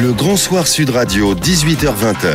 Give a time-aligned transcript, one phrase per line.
[0.00, 2.34] Le Grand Soir Sud Radio, 18h-20h.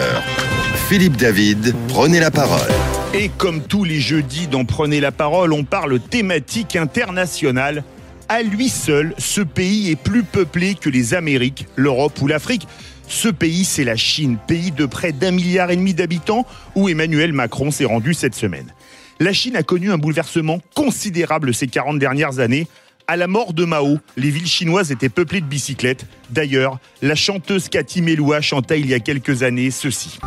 [0.88, 2.72] Philippe David, prenez la parole.
[3.14, 7.84] Et comme tous les jeudis dans Prenez la parole, on parle thématique internationale.
[8.30, 12.66] À lui seul, ce pays est plus peuplé que les Amériques, l'Europe ou l'Afrique.
[13.10, 17.34] Ce pays, c'est la Chine, pays de près d'un milliard et demi d'habitants, où Emmanuel
[17.34, 18.74] Macron s'est rendu cette semaine.
[19.20, 22.68] La Chine a connu un bouleversement considérable ces 40 dernières années.
[23.12, 26.06] À la mort de Mao, les villes chinoises étaient peuplées de bicyclettes.
[26.30, 30.20] D'ailleurs, la chanteuse Cathy Melua chanta il y a quelques années ceci.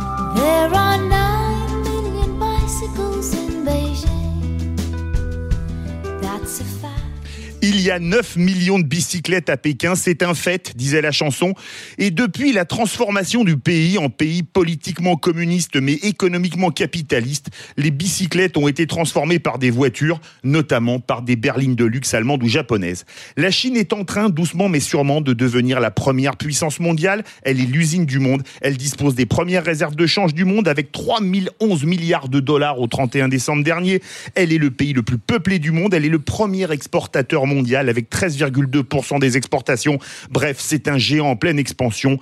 [7.83, 11.53] Y a 9 millions de bicyclettes à Pékin, c'est un fait, disait la chanson.
[11.97, 18.55] Et depuis la transformation du pays en pays politiquement communiste mais économiquement capitaliste, les bicyclettes
[18.55, 23.03] ont été transformées par des voitures, notamment par des berlines de luxe allemandes ou japonaises.
[23.35, 27.25] La Chine est en train, doucement mais sûrement, de devenir la première puissance mondiale.
[27.41, 28.43] Elle est l'usine du monde.
[28.61, 32.87] Elle dispose des premières réserves de change du monde avec 3011 milliards de dollars au
[32.87, 34.01] 31 décembre dernier.
[34.35, 35.93] Elle est le pays le plus peuplé du monde.
[35.93, 39.99] Elle est le premier exportateur mondial avec 13,2% des exportations.
[40.29, 42.19] Bref, c'est un géant en pleine expansion.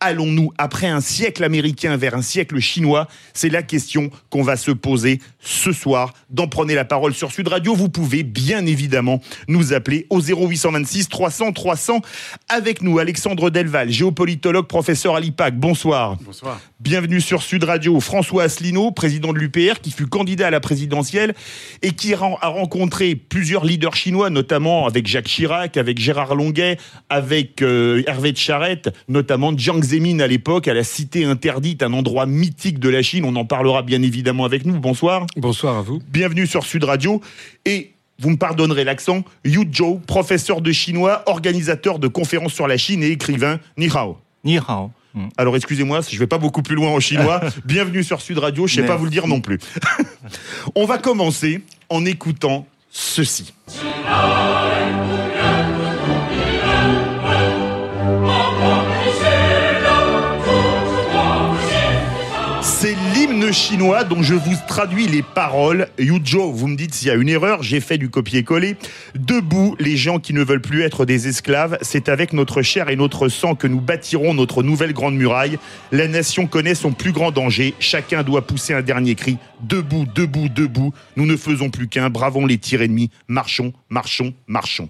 [0.00, 4.70] Allons-nous, après un siècle américain, vers un siècle chinois C'est la question qu'on va se
[4.70, 6.12] poser ce soir.
[6.30, 7.74] D'en prenez la parole sur Sud Radio.
[7.74, 12.02] Vous pouvez bien évidemment nous appeler au 0826 300 300.
[12.48, 15.58] Avec nous, Alexandre Delval, géopolitologue, professeur à l'IPAC.
[15.58, 16.16] Bonsoir.
[16.20, 16.60] Bonsoir.
[16.80, 17.98] Bienvenue sur Sud Radio.
[18.00, 21.34] François Asselineau, président de l'UPR, qui fut candidat à la présidentielle
[21.80, 26.78] et qui a rencontré plusieurs leaders chinois, notamment avec Jacques Chirac, avec Gérard Longuet,
[27.10, 31.92] avec euh, Hervé de Charette, notamment Jiang Zemin à l'époque, à la Cité Interdite, un
[31.92, 33.24] endroit mythique de la Chine.
[33.24, 34.78] On en parlera bien évidemment avec nous.
[34.78, 35.26] Bonsoir.
[35.36, 36.00] Bonsoir à vous.
[36.12, 37.20] Bienvenue sur Sud Radio.
[37.64, 42.76] Et vous me pardonnerez l'accent, Yu Zhou, professeur de chinois, organisateur de conférences sur la
[42.76, 43.58] Chine et écrivain.
[43.76, 44.18] Ni hao.
[44.44, 44.92] Ni hao.
[45.14, 45.26] Hmm.
[45.36, 47.40] Alors excusez-moi, je ne vais pas beaucoup plus loin en chinois.
[47.64, 49.58] Bienvenue sur Sud Radio, je ne sais pas vous le dire non plus.
[50.76, 53.44] On va commencer en écoutant ceci.
[63.54, 65.86] Chinois dont je vous traduis les paroles.
[65.98, 68.76] Yuzhou, vous me dites s'il y a une erreur, j'ai fait du copier-coller.
[69.14, 72.96] Debout, les gens qui ne veulent plus être des esclaves, c'est avec notre chair et
[72.96, 75.58] notre sang que nous bâtirons notre nouvelle grande muraille.
[75.92, 79.38] La nation connaît son plus grand danger, chacun doit pousser un dernier cri.
[79.62, 84.88] Debout, debout, debout, nous ne faisons plus qu'un, bravons les tirs ennemis, marchons, marchons, marchons.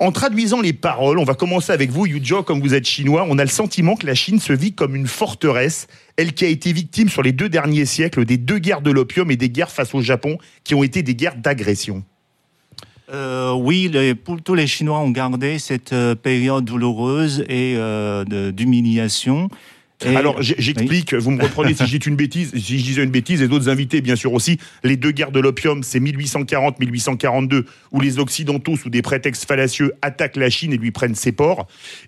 [0.00, 3.26] En traduisant les paroles, on va commencer avec vous, Yuzhou, comme vous êtes chinois.
[3.28, 6.48] On a le sentiment que la Chine se vit comme une forteresse, elle qui a
[6.48, 9.72] été victime sur les deux derniers siècles des deux guerres de l'opium et des guerres
[9.72, 12.04] face au Japon, qui ont été des guerres d'agression.
[13.12, 13.90] Euh, oui,
[14.44, 19.48] tous les Chinois ont gardé cette euh, période douloureuse et euh, d'humiliation.
[20.04, 23.42] Et- Alors, j'explique, vous me reprenez si dis une bêtise, si je disais une bêtise,
[23.42, 24.58] et d'autres invités, bien sûr aussi.
[24.84, 30.36] Les deux guerres de l'opium, c'est 1840-1842, où les Occidentaux, sous des prétextes fallacieux, attaquent
[30.36, 31.66] la Chine et lui prennent ses ports.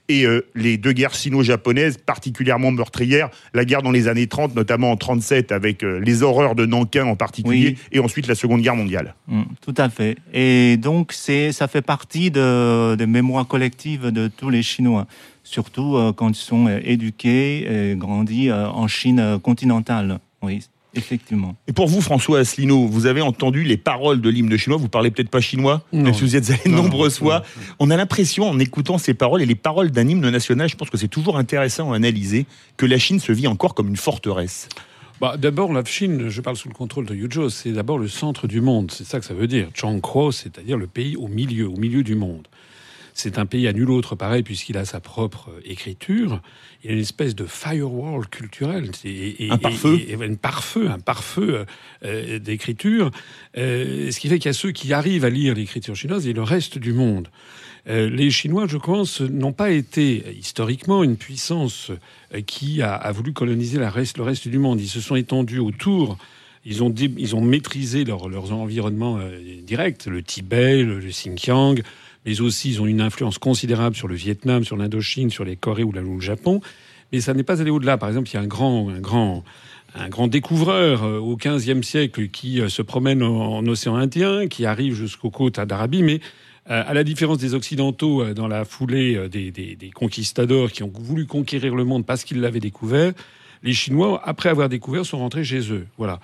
[0.08, 4.90] Et euh, les deux guerres sino-japonaises, particulièrement meurtrières, la guerre dans les années 30, notamment
[4.92, 7.78] en 37, avec euh, les horreurs de Nankin en particulier, Oui.
[7.92, 9.14] et ensuite la Seconde Guerre mondiale.
[9.28, 10.16] Mm, tout à fait.
[10.32, 15.06] Et donc, c'est, ça fait partie de, des mémoires collectives de tous les Chinois,
[15.42, 20.20] surtout euh, quand ils sont euh, éduqués et grandis euh, en Chine continentale.
[20.42, 20.60] Oui,
[20.94, 21.56] effectivement.
[21.66, 24.78] Et pour vous, François Asselineau, vous avez entendu les paroles de l'hymne chinois.
[24.78, 26.04] Vous parlez peut-être pas chinois, Non.
[26.04, 27.42] même si vous y êtes allé Non, nombreuses non, fois.
[27.78, 30.90] On a l'impression, en écoutant ces paroles et les paroles d'un hymne national, je pense
[30.90, 32.46] que c'est toujours intéressant à analyser,
[32.76, 34.68] que la Chine se vit encore comme une forteresse.
[35.20, 38.46] Bah, d'abord, la Chine, je parle sous le contrôle de Yuzhou, c'est d'abord le centre
[38.46, 38.90] du monde.
[38.90, 39.68] C'est ça que ça veut dire.
[39.74, 42.48] Chongguo, c'est-à-dire le pays au milieu, au milieu du monde.
[43.22, 46.40] C'est un pays à nul autre pareil puisqu'il a sa propre euh, écriture.
[46.82, 48.90] Il y a une espèce de firewall culturel.
[48.94, 49.98] C'est- et- et- Un pare-feu.
[50.22, 51.66] Un pare-feu, un pare-feu
[52.04, 53.10] euh, d'écriture.
[53.58, 56.32] Euh, ce qui fait qu'il y a ceux qui arrivent à lire l'écriture chinoise et
[56.32, 57.28] le reste du monde.
[57.88, 61.90] Euh, les Chinois, je pense, n'ont pas été historiquement une puissance
[62.46, 64.80] qui a, a voulu coloniser la reste, le reste du monde.
[64.80, 66.16] Ils se sont étendus autour.
[66.66, 71.76] Ils ont, ils ont maîtrisé leur- leurs environnements euh, directs, le Tibet, le, le Xinjiang,
[72.26, 75.82] mais aussi ils ont une influence considérable sur le Vietnam, sur l'Indochine, sur les Corées
[75.84, 76.60] ou, le Japon.
[77.12, 77.98] Mais ça n'est pas allé au-delà.
[77.98, 79.42] Par exemple, il y a un grand, un grand,
[79.96, 84.64] un grand découvreur euh, au XVe siècle qui euh, se promène en, océan Indien, qui
[84.64, 86.20] arrive jusqu'aux côtes d'Arabie, mais
[86.70, 91.26] euh, à la différence des Occidentaux, dans la foulée des- des conquistadors qui ont voulu
[91.26, 93.12] conquérir le monde parce qu'ils l'avaient découvert,
[93.62, 95.86] les Chinois, après avoir découvert, sont rentrés chez eux.
[95.98, 96.18] Voilà.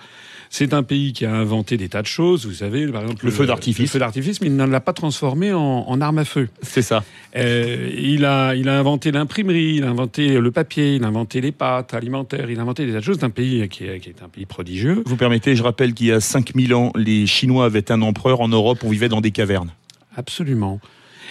[0.49, 3.31] C'est un pays qui a inventé des tas de choses, vous savez, par exemple Le
[3.31, 3.81] feu d'artifice.
[3.81, 6.47] Le feu d'artifice, mais il ne l'a pas transformé en, en arme à feu.
[6.61, 7.03] C'est ça.
[7.35, 11.41] Euh, il, a, il a inventé l'imprimerie, il a inventé le papier, il a inventé
[11.41, 14.09] les pâtes alimentaires, il a inventé des tas de choses d'un pays qui est, qui
[14.09, 15.03] est un pays prodigieux.
[15.05, 18.47] Vous permettez, je rappelle qu'il y a 5000 ans, les Chinois avaient un empereur en
[18.47, 19.71] Europe, on vivait dans des cavernes.
[20.15, 20.79] Absolument.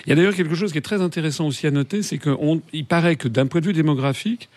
[0.05, 2.85] Il y a d'ailleurs quelque chose qui est très intéressant aussi à noter, c'est qu'il
[2.87, 4.49] paraît que d'un point de vue démographique,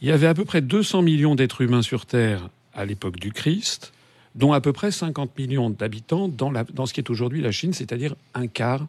[0.00, 3.32] il y avait à peu près 200 millions d'êtres humains sur Terre à l'époque du
[3.32, 3.92] Christ,
[4.34, 8.14] dont à peu près 50 millions d'habitants dans, ce qui est aujourd'hui la Chine, c'est-à-dire
[8.34, 8.86] un quart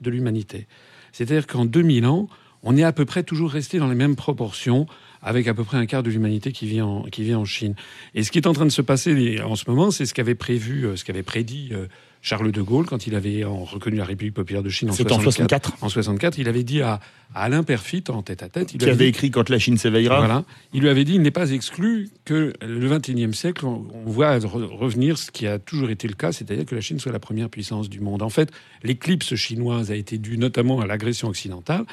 [0.00, 0.66] de l'humanité.
[1.12, 2.28] C'est-à-dire qu'en 2000 ans,
[2.62, 4.86] on est à peu près toujours resté dans les mêmes proportions,
[5.22, 7.74] avec à peu près un quart de l'humanité qui vit en, qui vit en Chine.
[8.14, 10.34] Et ce qui est en train de se passer en ce moment, c'est ce qu'avait
[10.34, 11.86] prévu, euh, ce qu'avait prédit euh,
[12.22, 15.10] Charles de Gaulle quand il avait en- reconnu la République populaire de Chine en C'est
[15.10, 15.72] en 64.
[15.80, 17.00] En 64, il avait dit à,
[17.34, 19.78] à Alain Perfit, en tête à tête, il Qui avait dit- écrit Quand la Chine
[19.78, 20.18] s'éveillera.
[20.18, 20.44] voilà.
[20.74, 24.36] Il lui avait dit il n'est pas exclu que le XXIe siècle, on on voit
[24.38, 27.18] re- revenir ce qui a toujours été le cas, c'est-à-dire que la Chine soit la
[27.20, 28.20] première puissance du monde.
[28.22, 28.50] En fait,
[28.82, 31.84] l'éclipse chinoise a été due notamment à l'agression occidentale,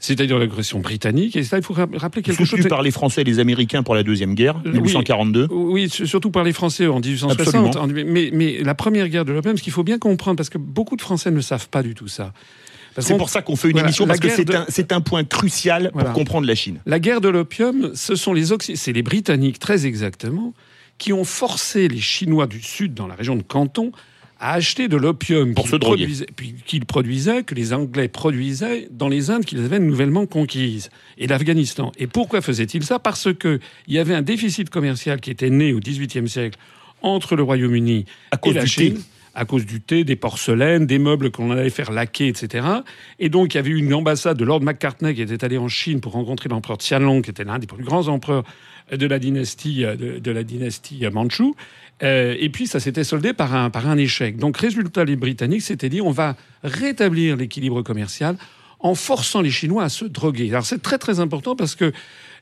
[0.00, 1.36] c'est-à-dire l'agression britannique.
[1.36, 2.48] Et ça, il faut ra- rappeler quelque chose.
[2.48, 4.72] Soutenu par les Français et les Américains pour la Deuxième Guerre, Oui.
[4.72, 5.48] 1842.
[5.50, 7.40] Oui, su- surtout par les Français en 1860.
[7.40, 7.70] Absolument.
[7.84, 10.56] En- Mais, mais la première guerre de l'opium, ce qu'il faut bien comprendre, parce que
[10.58, 12.32] beaucoup de Français ne savent pas du tout ça.
[13.00, 15.90] C'est pour ça qu'on fait une Voilà, émission, parce que c'est de- un, point crucial
[15.92, 16.08] Voilà.
[16.10, 16.80] pour comprendre la Chine.
[16.86, 20.54] La guerre de l'opium, ce sont les c'est les Britanniques très exactement
[20.96, 23.92] qui ont forcé les Chinois du Sud, dans la région de Canton,
[24.40, 25.54] à acheter de l'opium
[26.66, 31.92] qu'ils produisaient- que les Anglais produisaient dans les Indes qu'ils avaient nouvellement conquises et l'Afghanistan.
[31.98, 32.98] Et pourquoi faisaient-ils ça?
[32.98, 36.58] Parce que il y avait un déficit commercial qui était né au XVIIIe siècle
[37.00, 38.06] entre le Royaume-Uni
[38.44, 38.94] et la Chine.
[38.94, 39.00] thé.
[39.38, 42.66] À cause du thé, des porcelaines, des meubles qu'on allait faire laquer, etc.
[43.20, 45.68] Et donc, il y avait eu une ambassade de Lord Macartney qui était allé en
[45.68, 48.42] Chine pour rencontrer l'empereur Tianlong, qui était l'un des plus grands empereurs
[48.90, 51.10] de la dynastie, euh, de, dynastie euh.
[52.02, 54.38] Euh, et puis, ça s'était soldé par un, par un échec.
[54.38, 58.36] Donc, résultat, les Britanniques s'étaient dit on va rétablir l'équilibre commercial
[58.80, 60.50] en forçant les Chinois à se droguer.
[60.50, 61.92] Alors, c'est très, très important parce que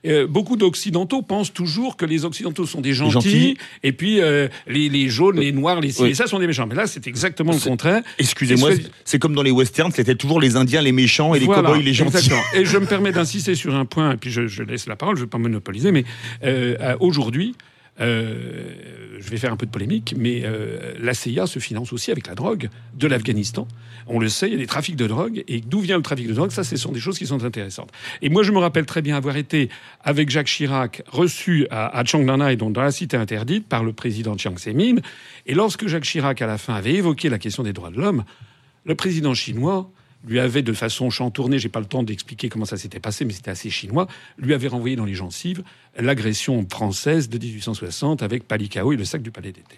[0.06, 3.58] euh, beaucoup d'Occidentaux pensent toujours que les Occidentaux sont des gentils, Gentils.
[3.82, 6.66] et puis euh, les, les jaunes, les noirs, les et ça sont des méchants.
[6.66, 8.02] Mais là, c'est exactement le contraire.
[8.18, 8.70] Excusez-moi,
[9.04, 11.82] c'est- comme dans les westerns, c'était toujours les Indiens les méchants et les Voilà, cow-boys
[11.82, 12.16] les gentils.
[12.16, 12.42] exactement.
[12.54, 15.16] Et je me permets d'insister sur un point, et puis je, je laisse la parole,
[15.16, 16.04] je ne vais pas monopoliser, mais
[16.44, 17.54] euh, aujourd'hui,
[18.00, 22.10] euh, je vais faire un peu de polémique, mais euh, la CIA se finance aussi
[22.10, 23.66] avec la drogue de l'Afghanistan.
[24.06, 25.42] On le sait, il y a des trafics de drogue.
[25.48, 26.50] Et d'où vient le trafic de drogue?
[26.50, 27.90] Ça, ce sont des choses qui sont intéressantes.
[28.22, 29.68] Et moi, je me rappelle très bien avoir été
[30.04, 32.24] avec Jacques Chirac reçu à, à Chiang
[32.56, 34.96] donc dans la cité interdite, par le président Chiang Zemin.
[35.46, 38.24] Et lorsque Jacques Chirac, à la fin, avait évoqué la question des droits de l'homme,
[38.84, 39.90] le président chinois
[40.26, 43.32] lui avait de façon chantournée, j'ai pas le temps d'expliquer comment ça s'était passé, mais
[43.32, 44.08] c'était assez chinois,
[44.38, 45.62] lui avait renvoyé dans les gencives
[45.98, 49.76] l'agression française de 1860 avec Palikao et le sac du Palais d'été.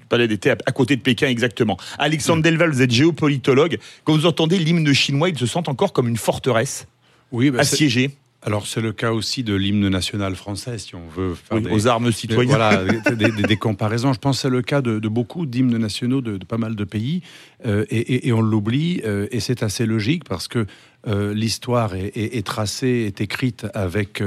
[0.00, 1.78] Du Palais d'été à côté de Pékin, exactement.
[1.98, 3.78] Alexandre Delval, vous êtes géopolitologue.
[4.04, 6.86] Quand vous entendez l'hymne chinois, il se sent encore comme une forteresse
[7.32, 8.10] Oui, bah, assiégée
[8.44, 11.70] alors c'est le cas aussi de l'hymne national français, si on veut faire oui, des,
[11.70, 12.46] aux armes citoyennes.
[12.48, 14.12] voilà, des, des- des comparaisons.
[14.12, 16.76] Je pense que c'est le cas de, de beaucoup d'hymnes nationaux de, de pas mal
[16.76, 17.22] de pays,
[17.66, 20.66] euh, et, et- et on l'oublie, euh, et c'est assez logique parce que
[21.06, 24.22] euh, l'histoire est, est- est tracée, est écrite avec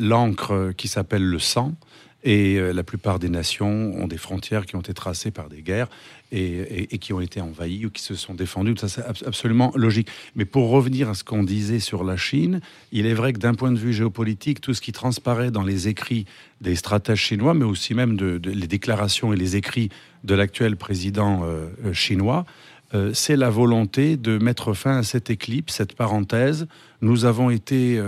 [0.00, 1.74] l'encre qui s'appelle le sang.
[2.24, 5.62] Et euh, la plupart des nations ont des frontières qui ont été tracées par des
[5.62, 5.88] guerres
[6.30, 8.74] et, qui ont été envahies ou qui se sont défendues.
[8.78, 10.08] Ça, c'est abs- absolument logique.
[10.34, 12.60] Mais pour revenir à ce qu'on disait sur la Chine,
[12.90, 15.88] il est vrai que d'un point de vue géopolitique, tout ce qui transparaît dans les
[15.88, 16.24] écrits
[16.60, 19.90] des stratèges chinois, mais aussi même de, les déclarations et les écrits
[20.24, 22.46] de l'actuel président euh, euh, chinois,
[23.14, 26.66] c'est la volonté de mettre fin à cette éclipse, cette parenthèse.
[27.00, 27.98] Nous avons été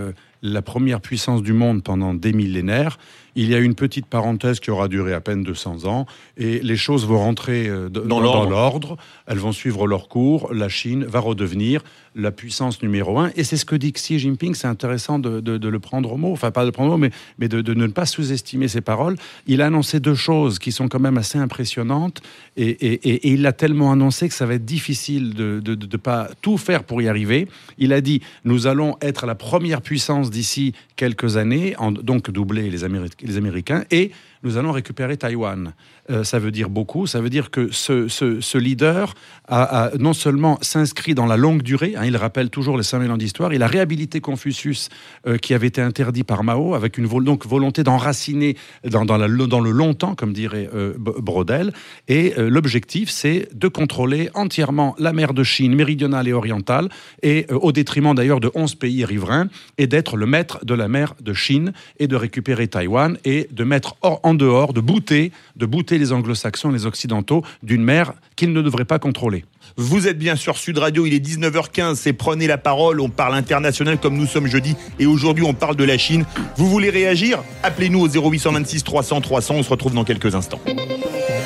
[0.43, 2.99] la première puissance du monde pendant des millénaires.
[3.35, 6.05] Il y a une petite parenthèse qui aura duré à peine 200 ans
[6.37, 8.97] et les choses vont rentrer euh, Dans dans, l'ordre.
[9.27, 10.53] Elles vont suivre leur cours.
[10.53, 11.83] La Chine va redevenir
[12.17, 13.31] la puissance numéro un.
[13.35, 14.55] Et c'est ce que dit Xi Jinping.
[14.55, 16.31] C'est intéressant de, de- de le prendre au mot.
[16.31, 18.79] Enfin, pas de le prendre au mot, mais, mais de, de ne pas sous-estimer ses
[18.79, 19.17] paroles.
[19.47, 22.21] Il a annoncé deux choses qui sont quand même assez impressionnantes.
[22.55, 25.97] Et, et- et- et il l'a tellement annoncé que ça va être difficile de ne
[25.97, 27.49] pas tout faire pour y arriver.
[27.77, 32.69] Il a dit nous allons être la première puissance d'ici quelques années, en- donc doubler
[32.69, 34.11] les, Améri- les Américains, et
[34.45, 35.73] nous allons récupérer Taïwan.
[36.11, 37.07] Euh, ça veut dire beaucoup.
[37.07, 39.15] Ça veut dire que ce, leader
[39.47, 43.17] a, non seulement s'inscrit dans la longue durée, hein, il rappelle toujours les 5000 ans
[43.17, 44.89] d'histoire, il a réhabilité Confucius
[45.27, 48.55] euh, qui avait été interdit par Mao avec une volonté d'enraciner
[48.87, 51.73] dans, dans, le longtemps, comme dirait euh, Brodel.
[52.07, 56.89] Et euh, l'objectif, c'est de contrôler entièrement la mer de Chine méridionale et orientale,
[57.23, 59.47] et au détriment d'ailleurs de 11 pays riverains,
[59.79, 63.63] et d'être le maître de la mer de Chine, et de récupérer Taïwan, et de
[63.63, 68.13] mettre hors- en dehors, de bouter, de bouter les anglo-saxons et les occidentaux d'une mer
[68.35, 69.45] qu'ils ne devraient pas contrôler.
[69.77, 73.35] Vous êtes bien sur Sud Radio, il est 19h15, c'est Prenez la parole, on parle
[73.35, 76.25] international comme nous sommes jeudi et aujourd'hui on parle de la Chine.
[76.55, 77.43] Vous voulez réagir?
[77.63, 80.61] Appelez-nous au 0826 300 300, on se retrouve dans quelques instants.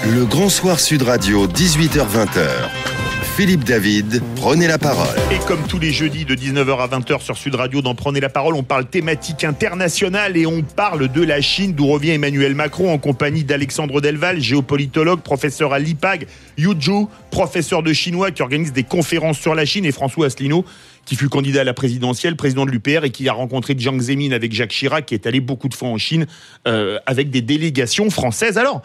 [0.06, 2.99] Le Grand Soir Sud Radio, 18h20h.
[3.40, 5.16] Philippe David, prenez la parole.
[5.32, 8.28] Et comme tous les jeudis de 19h à 20h sur Sud Radio, dans Prenez la
[8.28, 12.92] parole, on parle thématique internationale et on parle de la Chine, d'où revient Emmanuel Macron
[12.92, 16.28] en compagnie d'Alexandre Delval, géopolitologue, professeur à l'IPAG,
[16.58, 20.66] Yu Zhu, professeur de chinois qui organise des conférences sur la Chine, et François Asselineau,
[21.06, 24.34] qui fut candidat à la présidentielle, président de l'UPR et qui a rencontré Jiang Zemin
[24.34, 26.28] avec Jacques Chirac, qui est allé beaucoup de fois en Chine
[26.68, 28.58] euh, avec des délégations françaises.
[28.58, 28.82] Alors,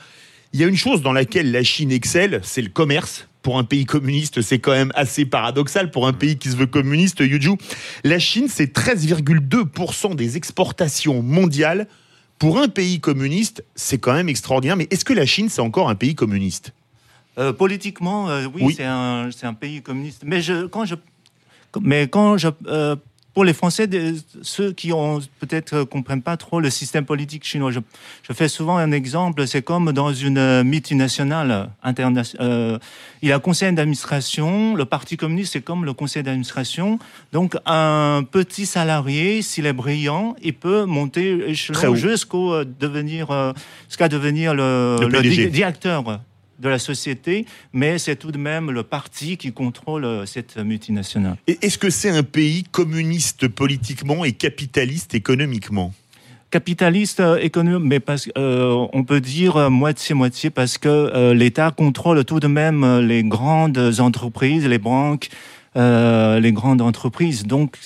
[0.53, 3.27] il y a une chose dans laquelle la Chine excelle, c'est le commerce.
[3.45, 5.91] Pour un pays communiste, c'est quand même assez paradoxal.
[5.91, 7.51] Pour un pays qui se veut communiste, Yuju,
[8.03, 11.87] la Chine, c'est 13,2% des exportations mondiales.
[12.39, 14.79] Pour un pays communiste, c'est quand même extraordinaire.
[14.79, 16.73] Mais est-ce que la Chine, c'est encore un pays communiste?
[17.37, 18.75] Euh, politiquement, euh, oui, Oui.
[18.75, 20.23] c'est un, pays communiste.
[20.25, 20.95] Mais je, quand je,
[21.83, 22.97] mais quand je, euh,
[23.35, 23.89] pour les Français,
[24.43, 27.81] ceux qui ont peut-être euh, comprennent pas trop le système politique chinois, je,
[28.23, 29.47] je fais souvent un exemple.
[29.49, 32.79] C'est comme dans une euh, multinationale internationale.
[33.23, 34.77] il y a un conseil d'administration.
[34.77, 36.99] Le Parti communiste, c'est comme le conseil d'administration.
[37.33, 43.53] Donc, un petit salarié, s'il est brillant, il peut monter jusqu'au euh, devenir, euh,
[43.89, 45.45] jusqu'à devenir le, Le le PDG.
[45.47, 46.21] di- directeur
[46.65, 47.45] de la société,
[47.75, 51.37] mais c'est tout de même le parti qui contrôle euh, cette multinationale.
[51.47, 55.93] Est-ce que c'est un pays communiste politiquement et capitaliste économiquement?
[56.51, 61.71] Capitaliste euh, économique, mais parce euh, on peut dire euh, moitié-moitié parce que euh, l'État
[61.71, 65.29] contrôle tout de même les grandes entreprises, les banques,
[65.77, 67.45] euh, les grandes entreprises.
[67.45, 67.77] Donc,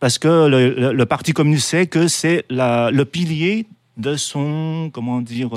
[0.00, 3.66] parce que le, le- le Parti communiste sait que c'est le pilier
[3.98, 5.50] de son, comment dire,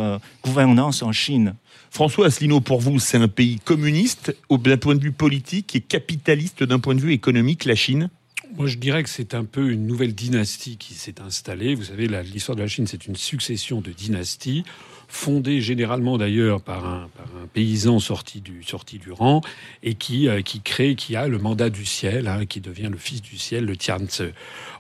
[0.43, 1.53] gouvernance en Chine.
[1.91, 6.63] François Asselineau, pour vous, c'est un pays communiste d'un point de vue politique et capitaliste
[6.63, 8.09] d'un point de vue économique, la Chine?
[8.55, 11.75] Moi, je dirais que c'est un peu une nouvelle dynastie qui s'est installée.
[11.75, 14.63] Vous savez, l'histoire de la Chine, c'est une succession de dynasties,
[15.11, 17.09] fondée généralement d'ailleurs par un,
[17.53, 19.41] paysan sorti du, sorti du rang,
[19.83, 22.97] et qui, euh, qui crée, qui a le mandat du ciel, hein, qui devient le
[22.97, 24.31] fils du ciel, le Tianzi.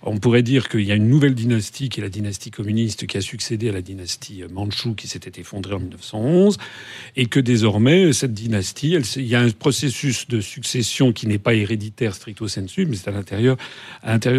[0.03, 3.17] On pourrait dire qu'il y a une nouvelle dynastie, qui est la dynastie communiste, qui
[3.17, 6.57] a succédé à la dynastie mandchoue, qui s'était effondrée en 1911,
[7.17, 11.53] et que désormais, cette dynastie, il y a un processus de succession qui n'est pas
[11.53, 13.57] héréditaire stricto sensu, mais c'est à l'intérieur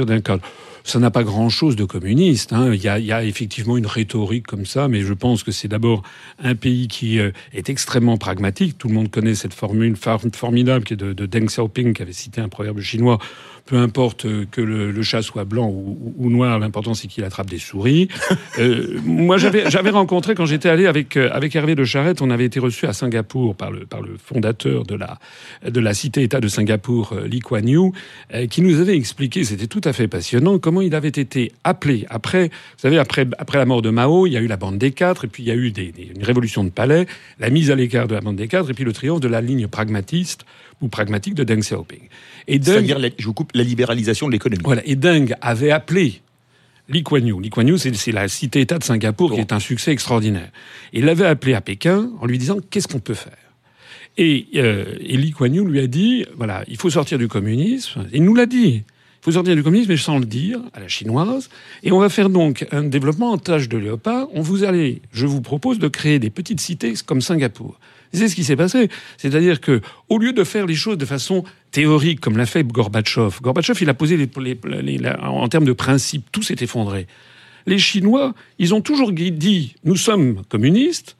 [0.06, 0.42] d'un cadre.
[0.84, 2.52] Ça n'a pas grand-chose de communiste.
[2.52, 2.72] hein.
[2.72, 6.02] Il, y a, effectivement une rhétorique comme ça, mais je pense que c'est d'abord
[6.42, 8.78] un pays qui euh, est extrêmement pragmatique.
[8.78, 12.80] Tout le monde connaît cette formule formidable de Deng Xiaoping, qui avait cité un proverbe
[12.80, 13.18] chinois.
[13.64, 17.58] Peu importe que le, le chat soit blanc ou, noir, l'important c'est qu'il attrape des
[17.58, 18.08] souris.
[18.58, 22.44] Euh, moi, j'avais rencontré quand j'étais allé avec euh, avec Hervé de Charette, on avait
[22.44, 25.18] été reçu à Singapour par le par le fondateur de la
[25.66, 27.92] de la cité-État de Singapour, euh, Lee Kuan Yew,
[28.34, 32.04] euh, qui nous avait expliqué, c'était tout à fait passionnant, comment il avait été appelé
[32.10, 34.76] après, vous savez, après après la mort de Mao, il y a eu la bande
[34.76, 37.06] des quatre, et puis il y a eu des, des- une révolution de palais,
[37.38, 39.40] la mise à l'écart de la bande des quatre, et puis le triomphe de la
[39.40, 40.44] ligne pragmatiste
[40.82, 42.00] ou pragmatique de Deng Xiaoping.
[42.48, 44.62] Et Deng, C'est-à-dire, je vous coupe, la libéralisation de l'économie.
[44.64, 44.82] voilà.
[44.86, 46.20] Et Deng avait appelé
[46.88, 47.40] Lee Kuan Yew.
[47.40, 50.50] Lee Kuan Yew, c'est c'est la cité-État de Singapour qui est un succès extraordinaire.
[50.92, 53.36] Il l'avait appelé à Pékin en lui disant qu'est-ce qu'on peut faire?
[54.18, 58.06] Et, euh, et Lee Kuan Yew lui a dit voilà, il faut sortir du communisme.
[58.12, 58.82] Il nous l'a dit.
[58.84, 61.48] Il faut sortir du communisme, mais sans le dire, à la chinoise.
[61.84, 64.26] Et on va faire donc un développement en tâche de léopard.
[64.34, 67.78] On vous allez, je vous propose de créer des petites cités comme Singapour.
[68.12, 68.88] C'est ce qui s'est passé.
[69.16, 73.40] C'est-à-dire que, au lieu de faire les choses de façon théorique, comme l'a fait Gorbatchev,
[73.40, 77.06] Gorbatchev, il a posé les, en termes de principe, tout s'est effondré.
[77.66, 81.16] Les Chinois, ils ont toujours dit, nous sommes communistes,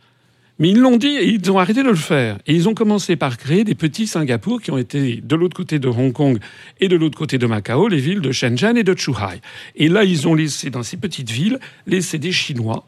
[0.59, 2.39] mais ils l'ont dit et ils ont arrêté de le faire.
[2.47, 5.79] Et ils ont commencé par créer des petits Singapour qui ont été de l'autre côté
[5.79, 6.39] de Hong Kong
[6.81, 9.41] et de l'autre côté de Macao, les villes de Shenzhen et de Zhuhai.
[9.77, 12.87] Et là, ils ont laissé, dans ces petites villes, laissé des Chinois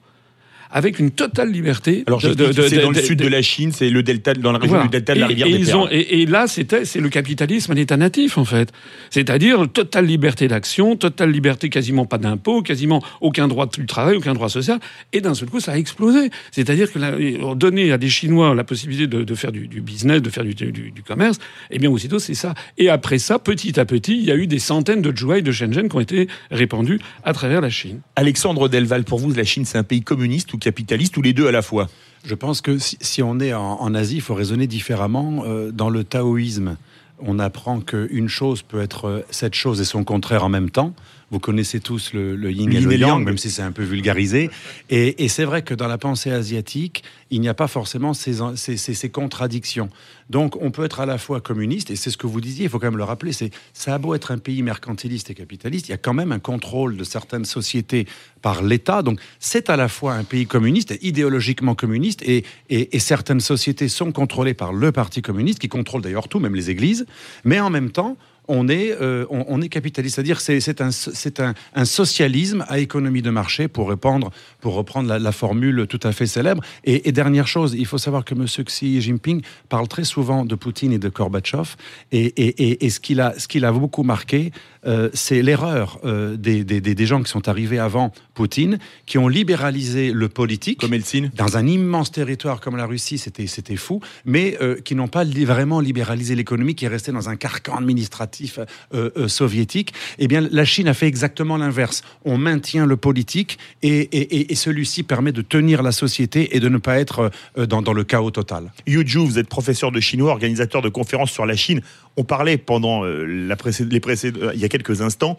[0.75, 2.02] avec une totale liberté.
[2.09, 4.75] Alors, c'est dans de- le sud de la Chine, c'est le delta, dans la région
[4.75, 4.85] voilà.
[4.85, 7.09] du delta de la rivière et, des ils ont- et, et là, c'était, c'est le
[7.09, 8.73] capitalisme à l'état natif, en fait.
[9.11, 14.35] C'est-à-dire totale liberté d'action, totale liberté, quasiment pas d'impôts, quasiment aucun droit du travail, aucun
[14.35, 14.81] droit social.
[15.12, 16.31] Et d'un seul coup, ça a explosé.
[16.50, 16.99] C'est-à-dire que
[17.45, 20.45] on donnait à des Chinois la possibilité de, de faire du, du business, de faire
[20.45, 21.38] du, du- du commerce.
[21.71, 22.54] Et bien, aussitôt, c'est ça.
[22.78, 25.52] Et après ça, petit à petit, il y a eu des centaines de Zhuhai de
[25.52, 28.00] Shenzhen qui ont été répandus à travers la Chine.
[28.16, 31.47] Alexandre Delval, pour vous, la Chine, c'est un pays communiste ou capitaliste ou les deux
[31.47, 31.88] à la fois
[32.25, 35.44] Je pense que si, on est en, en Asie, il faut raisonner différemment.
[35.44, 36.76] Euh, dans le taoïsme,
[37.21, 40.94] on apprend qu'une chose peut être euh, cette chose et son contraire en même temps.
[41.35, 43.25] Vous connaissez tous le, le yin, Le et le et yang, yang.
[43.25, 44.50] même si c'est un peu vulgarisé.
[44.88, 48.41] Et, et c'est vrai que dans la pensée asiatique, il n'y a pas forcément ces,
[48.41, 49.91] en- ces, ces- ces contradictions.
[50.31, 52.71] Donc on peut être à la fois communiste, et c'est ce que vous disiez, il
[52.71, 55.88] faut quand même le rappeler, c'est ça a beau être un pays mercantiliste et capitaliste,
[55.88, 58.07] il y a quand même un contrôle de certaines sociétés
[58.41, 59.03] par l'État.
[59.03, 63.88] Donc c'est à la fois un pays communiste, idéologiquement communiste, et, et- et certaines sociétés
[63.88, 67.07] sont contrôlées par le Parti communiste, qui contrôle d'ailleurs tout, même les églises,
[67.45, 68.17] mais en même temps,
[68.49, 72.79] on est, euh, on, est capitaliste, c'est-à-dire c'est c'est un, c'est un, un socialisme à
[72.79, 76.63] économie de marché pour répandre, pour reprendre la, la formule tout à fait célèbre.
[76.85, 78.47] Et, et dernière chose, il faut savoir que M.
[78.47, 81.77] Xi Jinping parle très souvent de Poutine et de Gorbatchev,
[82.13, 84.53] et, et, et, et ce qu'il a, ce qu'il a beaucoup marqué,
[84.87, 89.19] euh, c'est l'erreur euh, des, des, des- des gens qui sont arrivés avant Poutine, qui
[89.19, 93.76] ont libéralisé le politique Comme Helsinki dans un immense territoire comme la Russie, c'était c'était
[93.76, 97.76] fou, mais euh, qui n'ont pas vraiment libéralisé l'économie, qui est resté dans un carcan
[97.76, 98.59] administratif
[99.29, 99.93] soviétique.
[100.19, 102.03] Eh bien, la Chine a fait exactement l'inverse.
[102.25, 106.61] On maintient le politique et, et- et- et celui-ci permet de tenir la société et
[106.61, 108.73] de ne pas être dans, dans le chaos total.
[108.87, 111.81] Yu Ju, vous êtes professeur de chinois, organisateur de conférences sur la Chine.
[112.16, 113.56] On parlait pendant euh, la
[113.90, 115.37] les précéd- euh, il y a quelques instants,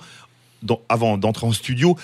[0.90, 1.98] avant d'entrer en studio,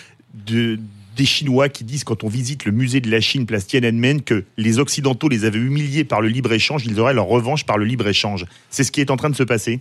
[0.45, 0.79] de,
[1.17, 4.45] des Chinois qui disent quand on visite le musée de la Chine, place Tiananmen, que
[4.57, 8.45] les Occidentaux les avaient humiliés par le libre-échange, ils auraient leur revanche par le libre-échange.
[8.69, 9.79] C'est ce qui est en train de se passer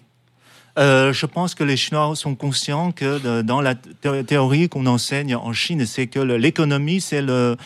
[0.78, 5.34] Euh, je pense que les Chinois sont conscients que dans la thé- théorie qu'on enseigne
[5.34, 7.56] en Chine, c'est que l'économie, c'est le,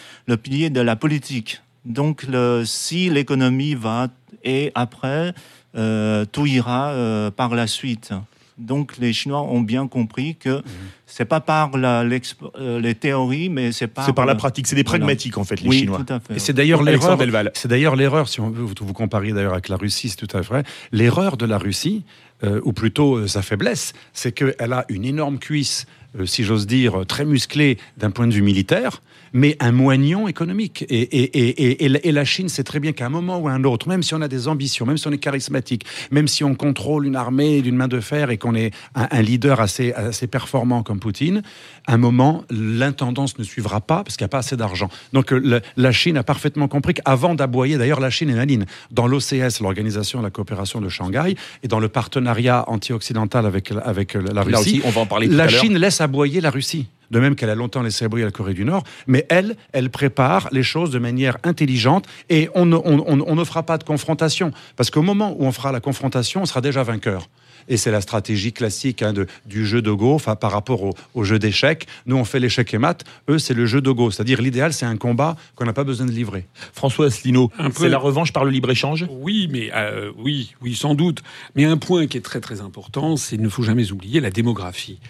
[0.43, 1.61] pilier de la politique.
[1.85, 2.27] Donc,
[2.65, 4.09] si l'économie va
[4.45, 5.35] et après,
[5.77, 8.13] euh, tout ira euh, par la suite.
[8.57, 10.63] Donc, les Chinois ont bien compris que
[11.07, 14.77] c'est pas par la, euh, les théories, mais c'est par C'est par la pratique, c'est
[14.77, 14.99] des voilà.
[15.01, 16.05] pragmatiques en fait, les oui, Chinois.
[16.07, 16.37] tout à fait.
[16.37, 17.19] Et c'est d'ailleurs l'erreur.
[17.55, 20.37] C'est d'ailleurs l'erreur, si on veut vous, vous compariez d'ailleurs avec la Russie, c'est tout
[20.37, 20.63] à fait vrai.
[20.93, 22.05] L'erreur de la Russie,
[22.43, 25.87] euh, ou plutôt euh, sa faiblesse, c'est qu'elle a une énorme cuisse,
[26.19, 29.03] euh, si j'ose dire, très musclée d'un point de vue militaire,
[29.35, 30.87] mais un moignon économique.
[30.89, 33.65] Et, et, et, et, la- Chine sait très bien qu'à un moment ou à un
[33.65, 36.55] autre, même si on a des ambitions, même si on est charismatique, même si on
[36.55, 40.27] contrôle une armée d'une main de fer et qu'on est un, un leader assez, assez
[40.27, 41.43] performant comme Poutine,
[41.87, 44.89] à un moment, l'intendance ne suivra pas parce qu'il n'y a pas assez d'argent.
[45.13, 49.07] Donc euh, la, Chine a parfaitement compris qu'avant d'aboyer, d'ailleurs la Chine est maline, dans
[49.07, 54.15] l'OCS, l'Organisation de la coopération de Shanghai, et dans le partenariat anti-occidental avec, la- avec
[54.15, 55.49] la Russie, Là aussi, on va en parler tout la à.
[55.49, 56.87] Chine laisse aboyer la Russie.
[57.15, 60.49] De même qu'elle a longtemps laissé aboyer la Corée du Nord, mais elle, elle prépare
[60.51, 64.51] les choses de manière intelligente et on ne fera pas de confrontation.
[64.75, 67.29] Parce qu'au moment où on fera la confrontation, on sera déjà vainqueur.
[67.69, 70.95] Et c'est la stratégie classique hein, de, du jeu de Go enfin, par rapport au,
[71.15, 71.87] au jeu d'échecs.
[72.07, 73.05] Nous, on fait l'échec et mat.
[73.29, 74.11] Eux, c'est le jeu de Go.
[74.11, 76.47] C'est-à-dire, l'idéal, c'est un combat qu'on n'a pas besoin de livrer.
[76.73, 79.07] François Asselineau, c'est la revanche par le libre-échange?
[79.11, 81.23] Oui, mais euh, oui, oui, sans doute.
[81.55, 84.31] Mais un point qui est très très important, c'est qu'il ne faut jamais oublier la
[84.31, 85.01] démographie.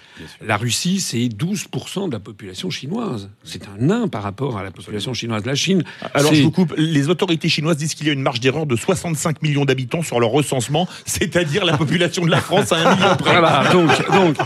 [0.40, 3.28] La Russie, c'est 12% de la population chinoise.
[3.44, 5.44] C'est un nain par rapport à la population chinoise.
[5.44, 8.40] La Chine, Alors je vous coupe, les autorités chinoises disent qu'il y a une marge
[8.40, 12.76] d'erreur de 65 millions d'habitants sur leur recensement, c'est-à-dire la population de la France à
[12.76, 13.38] un million près.
[13.38, 14.36] Voilà, donc, donc,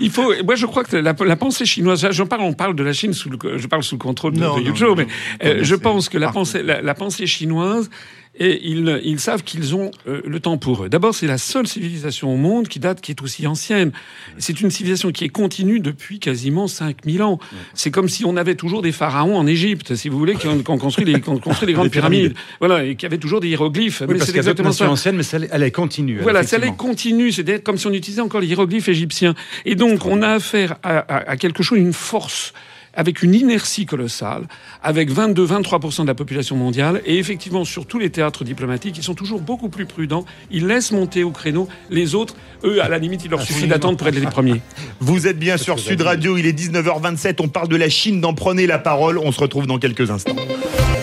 [0.00, 0.32] il faut.
[0.44, 2.06] Moi, je crois que la, la pensée chinoise.
[2.10, 4.40] J'en parle, on parle de la Chine sous le, je parle sous le contrôle de,
[4.40, 5.10] Non, de mais non,
[5.44, 7.90] euh, je pense que la pensée, la, la pensée chinoise.
[8.42, 10.88] Et ils, ils savent qu'ils ont euh, le temps pour eux.
[10.88, 13.92] D'abord, c'est la seule civilisation au monde qui date, qui est aussi ancienne.
[14.38, 17.38] C'est une civilisation qui est continue depuis quasiment 5000 ans.
[17.74, 20.58] C'est comme si on avait toujours des pharaons en Égypte, si vous voulez, qui ont,
[20.58, 22.34] qui ont construit, les, qui ont construit les grandes Des pyramides.
[22.60, 24.00] Voilà, et qui avaient toujours des hiéroglyphes.
[24.08, 24.88] Oui, Mais c'est exactement ça.
[24.90, 26.16] anciennes, mais elle est continue.
[26.16, 26.76] elle, Voilà, les effectivement.
[26.76, 29.34] continue, c'est comme si on utilisait encore les hiéroglyphes égyptiens.
[29.66, 32.54] Et donc, on a affaire à, à- à quelque chose, une force,
[32.94, 34.42] avec une inertie colossale,
[34.82, 39.14] avec 22-23% de la population mondiale, et effectivement, sur tous les théâtres diplomatiques, ils sont
[39.14, 43.24] toujours beaucoup plus prudents, ils laissent monter au créneau les autres, eux, à la limite,
[43.24, 44.60] il leur suffit d'attendre pour être les premiers.
[45.00, 48.34] Vous êtes bien sur Sud Radio, il est 19h27, on parle de la Chine dans
[48.34, 50.36] Prenez la parole, on se retrouve dans quelques instants.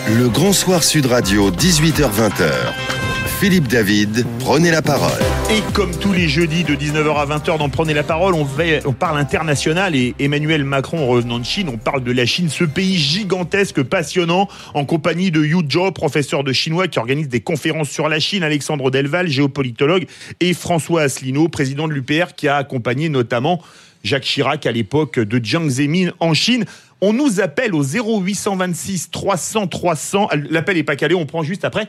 [0.08, 3.07] Le Grand Soir Sud Radio, 18h-20h.
[3.40, 5.22] Philippe David, prenez la parole.
[5.48, 9.16] Et comme tous les jeudis de 19h à 20h dans Prenez la parole, on, parle
[9.16, 13.84] international et Emmanuel Macron revenant de Chine, on parle de la Chine, ce pays gigantesque,
[13.84, 18.18] passionnant, en compagnie de Yu Zhou, professeur de chinois qui organise des conférences sur la
[18.18, 20.08] Chine, Alexandre Delval, géopolitologue,
[20.40, 23.62] et François Asselineau, président de l'UPR, qui a accompagné notamment
[24.02, 26.64] Jacques Chirac à l'époque de Jiang Zemin en Chine.
[27.00, 30.28] On nous appelle au 0826 300 300.
[30.50, 31.86] L'appel est pas calé, on prend juste après.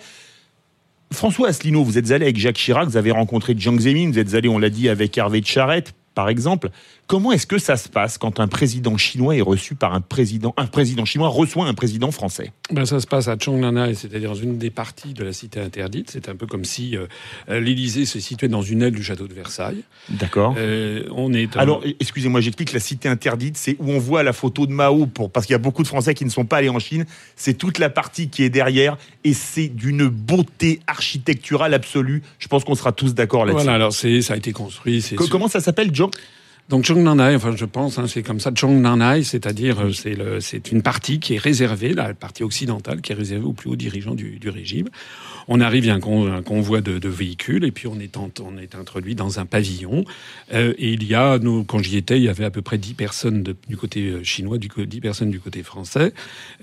[1.11, 4.35] François Asselineau, vous êtes allé avec Jacques Chirac, vous avez rencontré Jiang Zemin, vous êtes
[4.35, 6.69] allé, on l'a dit, avec Hervé de Charette, par exemple.
[7.09, 10.53] Comment est-ce que ça se passe quand un président chinois est reçu par un président,
[10.57, 12.51] un président chinois reçoit un président français?
[12.71, 16.11] Ben, ça se passe à Chongnanhai, c'est-à-dire dans une des parties de la cité interdite.
[16.11, 17.07] C'est un peu comme si euh,
[17.59, 19.81] l'Élysée se situait dans une aile du château de Versailles.
[20.09, 20.53] D'accord.
[20.59, 24.67] Euh, on est Alors, excusez-moi, j'explique, la cité interdite, c'est où on voit la photo
[24.67, 26.69] de Mao, pour, parce qu'il y a beaucoup de Français qui ne sont pas allés
[26.69, 27.07] en Chine.
[27.35, 32.21] C'est toute la partie qui est derrière, et c'est d'une beauté architecturale absolue.
[32.37, 33.63] Je pense qu'on sera tous d'accord là-dessus.
[33.63, 35.03] voilà, alors c'est, ça a été construit.
[35.31, 36.11] Comment ça s'appelle, John
[36.69, 41.19] Donc Chongnanhai, enfin je pense, hein, c'est comme ça, Chongnanhai, c'est-à-dire euh, c'est une partie
[41.19, 44.87] qui est réservée, la partie occidentale qui est réservée aux plus hauts dirigeants du régime.
[45.49, 49.39] On arrive, il un, con- un convoi de, véhicules, et puis on est, introduit dans
[49.39, 50.05] un pavillon.
[50.53, 52.77] Euh, et il y a, nous, quand j'y étais, il y avait à peu près
[52.77, 56.13] 10 personnes du côté euh, chinois, du, co- 10 personnes du côté français.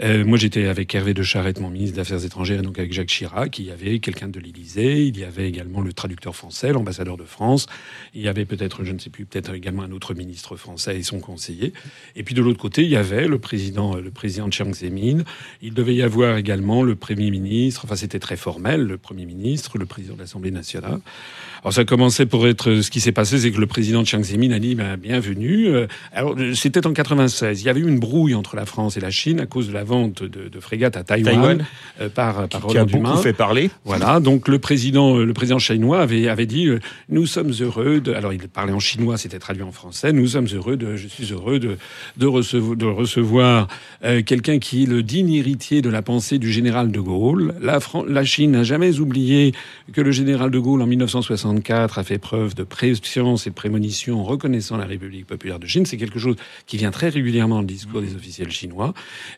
[0.03, 2.93] Euh, moi j'étais avec Hervé de Charette, mon ministre des Affaires étrangères, et donc avec
[2.93, 3.59] Jacques Chirac.
[3.59, 7.25] Il y avait quelqu'un de l'Élysée, il y avait également le traducteur français, l'ambassadeur de
[7.25, 7.67] France.
[8.15, 11.03] Il y avait peut-être, je ne sais plus, peut-être également un autre ministre français et
[11.03, 11.73] son conseiller.
[12.15, 15.25] Et puis de l'autre côté, il y avait le président, le président Chiang Zemin.
[15.63, 17.83] Il devait y avoir également le premier ministre.
[17.85, 20.99] Enfin, c'était très formel, le premier ministre, le président de l'Assemblée nationale.
[21.63, 24.53] Alors ça commençait pour être ce qui s'est passé, c'est que le président Chiang Zemin
[24.53, 25.67] a dit ben, bienvenue.
[25.69, 27.61] Euh, Alors euh, c'était en 96.
[27.63, 29.73] Il y avait eu une brouille entre la France et la Chine à cause de
[29.73, 31.67] la vente de, de frégates à Taïwan, Taïwan.
[32.01, 33.17] euh, par, par qui a Roland beaucoup Dumas.
[33.23, 37.53] fait parler Voilà, donc le président, le président chinois avait, avait dit euh, Nous sommes
[37.61, 38.13] heureux de.
[38.13, 40.13] Alors il parlait en chinois, c'était traduit en français.
[40.13, 40.95] Nous sommes heureux de.
[40.97, 41.77] Je suis heureux de,
[42.17, 43.69] de, recevoir, de recevoir
[44.05, 47.55] euh, quelqu'un qui est le digne héritier de la pensée du général de Gaulle.
[47.61, 49.53] La, Fran- la Chine jamais oublié
[49.93, 54.21] que le général de Gaulle, en 1964, a fait preuve de préscience et de prémonition
[54.21, 55.87] en reconnaissant la République populaire de Chine.
[55.87, 58.93] C'est quelque chose qui vient très régulièrement dans le discours des officiels chinois.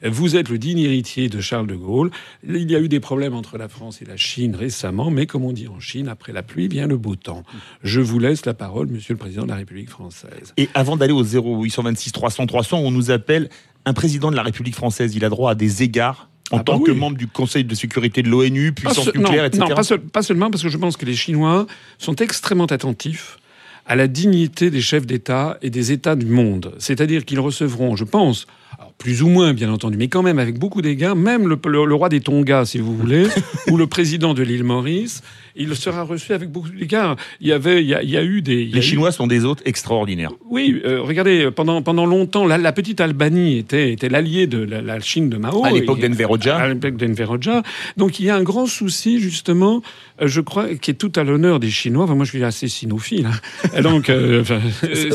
[0.04, 2.10] Vous êtes le digne héritier de Charles de Gaulle.
[2.46, 5.44] Il y a eu des problèmes entre la France et la Chine récemment, mais comme
[5.44, 7.44] on dit en Chine, après la pluie vient le beau temps.
[7.82, 10.54] Je vous laisse la parole, Monsieur le Président de la République française.
[10.56, 13.48] Et avant d'aller au 0826 300 300, on nous appelle
[13.84, 15.14] un président de la République française.
[15.14, 16.96] Il a droit à des égards en Ah tant bah que oui.
[16.98, 19.64] membre du Conseil de sécurité de l'ONU, puissance nucléaire, non, etc.
[19.68, 21.66] non, pas, seul- pas seulement parce que je pense que les Chinois
[21.98, 23.38] sont extrêmement attentifs
[23.87, 26.74] à la dignité des chefs d'État et des États du monde.
[26.78, 28.46] C'est-à-dire qu'ils recevront, je pense,
[28.78, 31.84] alors plus ou moins bien entendu, mais quand même avec beaucoup d'égards, même le, le-
[31.84, 33.26] le roi des Tonga, si vous voulez,
[33.70, 35.22] ou le président de l'île Maurice,
[35.56, 37.16] il sera reçu avec beaucoup d'égards.
[37.40, 38.66] Il y avait, il y a, il y a eu des...
[38.66, 40.30] Les eu- Chinois sont des hôtes extraordinaires.
[40.48, 44.80] oui, euh, regardez, pendant, pendant longtemps, la, la petite Albanie était, était l'allié de la,
[44.80, 45.64] la Chine de Mao.
[45.64, 46.56] À l'époque d'Enver Hoxha.
[46.56, 47.62] À l'époque d'Enver Hoxha.
[47.96, 49.82] Donc il y a un grand souci, justement,
[50.22, 52.04] euh, je crois, qui est tout à l'honneur des Chinois.
[52.04, 53.26] Enfin, moi, je suis assez sinophile.
[53.26, 53.80] hein.
[53.82, 54.60] Donc, euh, enfin,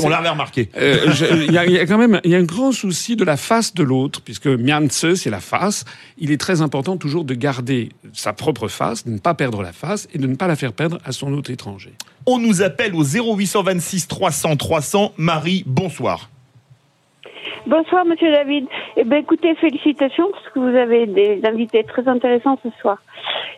[0.03, 0.67] on l'avait remarqué.
[0.77, 0.97] euh,
[1.47, 3.75] y, il y a quand même il y a un grand souci de la face
[3.75, 5.85] de l'autre, puisque Mianze, c'est la face.
[6.17, 9.71] Il est très important toujours de garder sa propre face, de ne pas perdre la
[9.71, 11.93] face et de ne pas la faire perdre à son hôte étranger.
[12.25, 15.13] On nous appelle au 0826 300 300.
[15.17, 16.31] Marie, bonsoir.
[17.67, 18.65] Bonsoir, Monsieur David.
[18.97, 22.97] Eh ben, écoutez, félicitations parce que vous avez des invités très intéressants ce soir.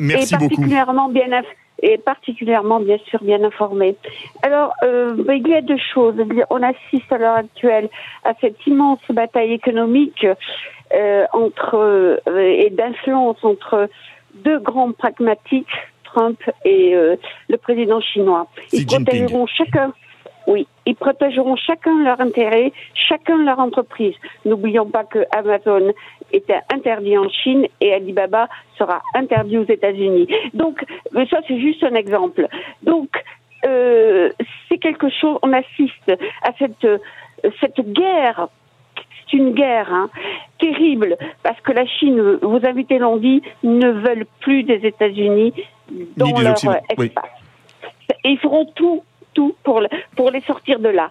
[0.01, 0.49] Merci et beaucoup.
[0.55, 1.45] particulièrement bien inf-
[1.85, 3.95] et particulièrement bien sûr bien informés.
[4.41, 6.15] Alors, euh, il y a deux choses.
[6.49, 7.89] On assiste à l'heure actuelle
[8.23, 13.87] à cette immense bataille économique euh, entre euh, et d'influence entre
[14.33, 18.47] deux grands pragmatiques, Trump et le président chinois.
[18.73, 19.93] Ils protégeront chacun.
[20.47, 24.13] Oui, ils protégeront chacun leur intérêt, chacun leur entreprise.
[24.43, 25.93] N'oublions pas que Amazon
[26.31, 30.27] était interdit en Chine et Alibaba sera interdit aux États-Unis.
[30.53, 32.47] Donc, mais ça c'est juste un exemple.
[32.83, 33.09] Donc,
[33.65, 34.29] euh,
[34.69, 35.39] c'est quelque chose.
[35.41, 36.11] On assiste
[36.43, 36.99] à cette euh,
[37.59, 38.47] cette guerre.
[39.25, 40.09] C'est une guerre hein,
[40.59, 45.53] terrible parce que la Chine, vos invités l'ont dit, ne veulent plus des États-Unis
[46.15, 47.07] dans des leur euh, oui.
[47.07, 47.29] espace.
[48.23, 49.81] Et ils feront tout, tout pour,
[50.15, 51.09] pour les sortir de là.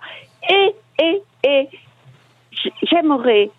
[0.49, 1.69] Et, et, et,
[2.83, 3.51] j'aimerais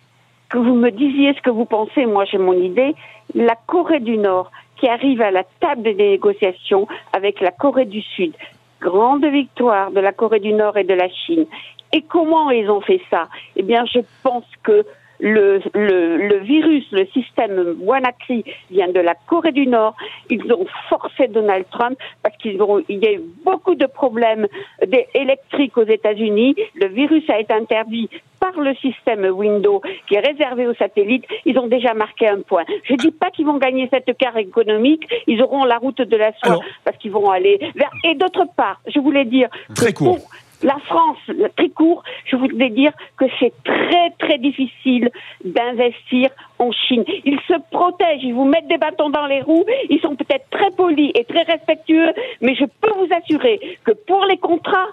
[0.49, 2.05] que vous me disiez ce que vous pensez.
[2.05, 2.95] Moi, j'ai mon idée.
[3.33, 8.01] La Corée du Nord qui arrive à la table des négociations avec la Corée du
[8.01, 8.33] Sud.
[8.81, 11.45] Grande victoire de la Corée du Nord et de la Chine.
[11.93, 13.27] Et comment ils ont fait ça?
[13.55, 14.85] Eh bien, je pense que
[15.25, 19.95] le, le, le virus, le système WannaCry vient de la Corée du Nord.
[20.29, 24.45] Ils ont forcé Donald Trump parce qu'ils ont, il y a eu beaucoup de problèmes
[25.15, 26.55] électriques aux États-Unis.
[26.75, 28.07] Le virus a été interdit
[28.39, 31.25] par le système Windows qui est réservé aux satellites.
[31.45, 32.63] Ils ont déjà marqué un point.
[32.83, 35.07] Je ne dis pas qu'ils vont gagner cette carte économique.
[35.25, 37.89] Ils auront la route de la soie Alors- parce qu'ils vont aller vers.
[38.03, 40.17] Et d'autre part, je voulais dire Très court.
[40.17, 40.29] pour
[40.65, 41.19] la France,
[41.55, 45.11] très court, je voulais dire que c'est très très difficile
[45.43, 47.03] d'investir en Chine.
[47.23, 50.71] Ils se protègent, ils vous mettent des bâtons dans les roues, ils sont peut-être très
[50.71, 54.89] polis et très respectueux, mais je peux vous assurer que pour les contrats,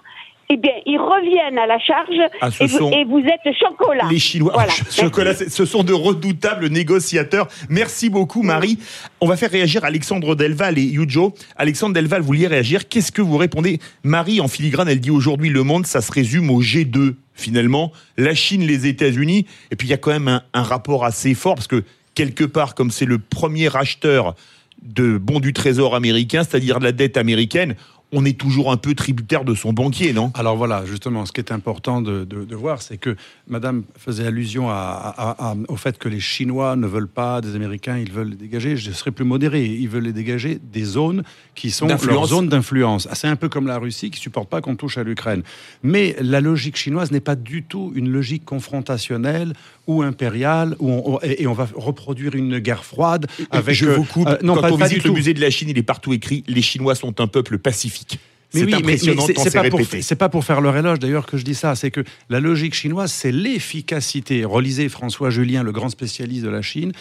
[0.53, 4.05] eh bien, ils reviennent à la charge Ah, et, vous, sont et vous êtes chocolat.
[4.11, 4.73] Les Chinois, Voilà.
[4.91, 7.49] chocolat, ce sont de redoutables négociateurs.
[7.69, 8.79] Merci beaucoup, Marie.
[9.21, 11.35] On va faire réagir Alexandre Delval et Yujo.
[11.57, 12.89] Alexandre Delval, vous vouliez réagir.
[12.89, 13.79] Qu'est-ce que vous répondez?
[14.03, 17.93] Marie, en filigrane, elle dit aujourd'hui le monde, ça se résume au G2, finalement.
[18.19, 19.47] La Chine, les États-Unis.
[19.71, 21.85] Et puis, il y a quand même un, un rapport assez fort, parce que
[22.15, 24.35] quelque part, comme c'est le premier acheteur
[24.83, 27.77] de bons du trésor américain, c'est-à-dire de la dette américaine,
[28.13, 30.31] on est toujours un peu tributaire de son banquier, non?
[30.35, 33.17] Alors voilà, justement, ce qui est important de, de- de voir, c'est que
[33.49, 37.55] Madame faisait allusion à- à- à- au fait que les Chinois ne veulent pas des
[37.57, 38.77] Américains, ils veulent les dégager.
[38.77, 39.65] Je serais plus modéré.
[39.65, 41.23] Ils veulent les dégager des zones
[41.55, 43.09] qui sont leurs zones d'influence.
[43.11, 45.43] Ah, C'est un peu comme la Russie qui supporte pas qu'on touche à l'Ukraine.
[45.83, 49.55] Mais la logique chinoise n'est pas du tout une logique confrontationnelle
[49.87, 53.75] ou impériale, où on- et, et on va reproduire une guerre froide avec.
[53.75, 54.29] je euh, vous coupe.
[54.29, 56.13] euh, non, Quand pas, on pas visite le musée de la Chine, il est partout
[56.13, 58.02] écrit les Chinois sont un peuple pacifique.
[58.03, 58.32] magnifique.
[58.55, 60.03] Mais C'est oui, mais- mais impressionnant c'est- pas pour- répété.
[60.03, 61.75] C'est pas pour faire leur éloge d'ailleurs que je dis ça.
[61.75, 64.45] C'est que la logique chinoise, c'est l'efficacité.
[64.45, 66.93] Relisez François Julien, le grand spécialiste de la Chine.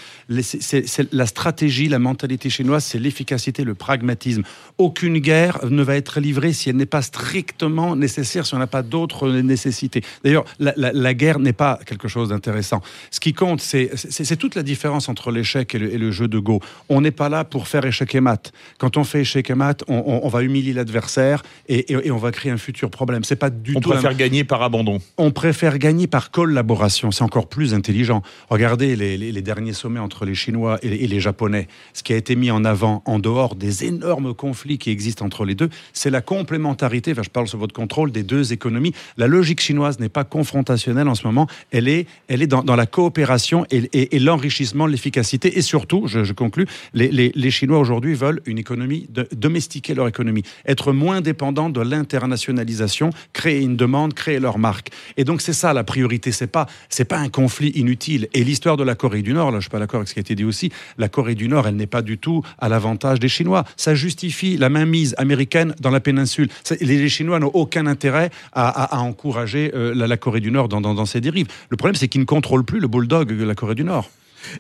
[0.42, 4.44] C'est- la stratégie, la mentalité chinoise, c'est l'efficacité, le pragmatisme.
[4.78, 8.68] Aucune guerre ne va être livrée si elle n'est pas strictement nécessaire, si on n'a
[8.68, 10.02] pas d'autres nécessités.
[10.24, 12.82] D'ailleurs, la, la- la guerre n'est pas quelque chose d'intéressant.
[13.12, 16.40] Ce qui compte, c'est toute la différence entre l'échec et le, et le jeu de
[16.40, 16.60] Go.
[16.90, 18.52] On n'est pas là pour faire échec et mat.
[18.78, 22.12] Quand on fait échec et mat, on, on- on va humilier l'adversaire et, et- et
[22.12, 23.24] on va créer un futur problème.
[23.24, 25.00] C'est pas du On tout la préfère gagner par abandon.
[25.18, 27.12] on préfère gagner par collaboration.
[27.12, 28.22] C'est encore plus intelligent.
[28.50, 31.68] Regardez les, les- les derniers sommets entre les Chinois et, et les Japonais.
[31.94, 35.46] Ce qui a été mis en avant en dehors des énormes conflits qui existent entre
[35.46, 38.94] les deux, c'est la complémentarité, enfin, je parle sous votre contrôle, des deux économies.
[39.18, 41.48] La logique chinoise n'est pas confrontationnelle en ce moment.
[41.72, 45.58] Elle est, elle est dans, dans la coopération et, et- et l'enrichissement, l'efficacité.
[45.58, 49.94] Et surtout, je, je conclus, les, les- les Chinois aujourd'hui veulent une économie, de, domestiquer
[49.94, 54.90] leur économie, être moins dépendants de l'internationalisation, créer une demande, créer leur marque.
[55.18, 56.32] Et donc c'est ça la priorité.
[56.32, 58.28] C'est pas c'est pas un conflit inutile.
[58.34, 60.20] Et l'histoire de la Corée du Nord, là je suis pas d'accord avec ce qui
[60.20, 60.72] a été dit aussi.
[60.98, 63.64] La Corée du Nord, elle n'est pas du tout à l'avantage des Chinois.
[63.76, 66.50] Ça justifie la mainmise américaine dans la péninsule.
[66.80, 70.94] Les, Chinois n'ont aucun intérêt à, encourager euh, la, la Corée du Nord dans, dans,
[70.94, 71.48] dans ses dérives.
[71.70, 74.10] Le problème c'est qu'ils ne contrôlent plus le bulldog de la Corée du Nord.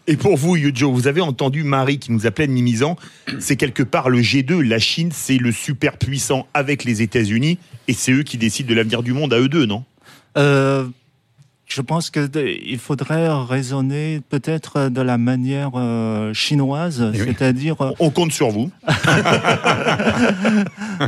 [0.08, 2.98] Et pour vous, Yujo, vous avez entendu Marie qui nous appelait de Mimizan.
[3.40, 4.62] C'est quelque part le G2.
[4.62, 7.58] La Chine, c'est le super puissant avec les États-Unis.
[7.88, 9.84] Et c'est eux qui décident de l'avenir du monde à eux deux, non?
[10.38, 10.88] Euh,
[11.74, 17.28] je pense que de- il faudrait raisonner peut-être de la manière euh, chinoise, Eh oui.
[17.28, 18.70] c'est-à-dire On compte sur vous.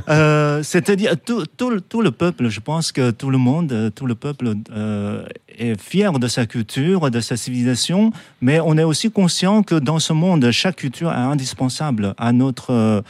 [0.09, 4.05] Euh, C'est-à-dire, tout, tout, le- tout le peuple, je pense que tout le monde, tout
[4.05, 5.23] le peuple euh,
[5.57, 9.99] est fier de sa culture, de sa civilisation, mais on est aussi conscient que dans
[9.99, 13.03] ce monde, chaque culture est indispensable à notre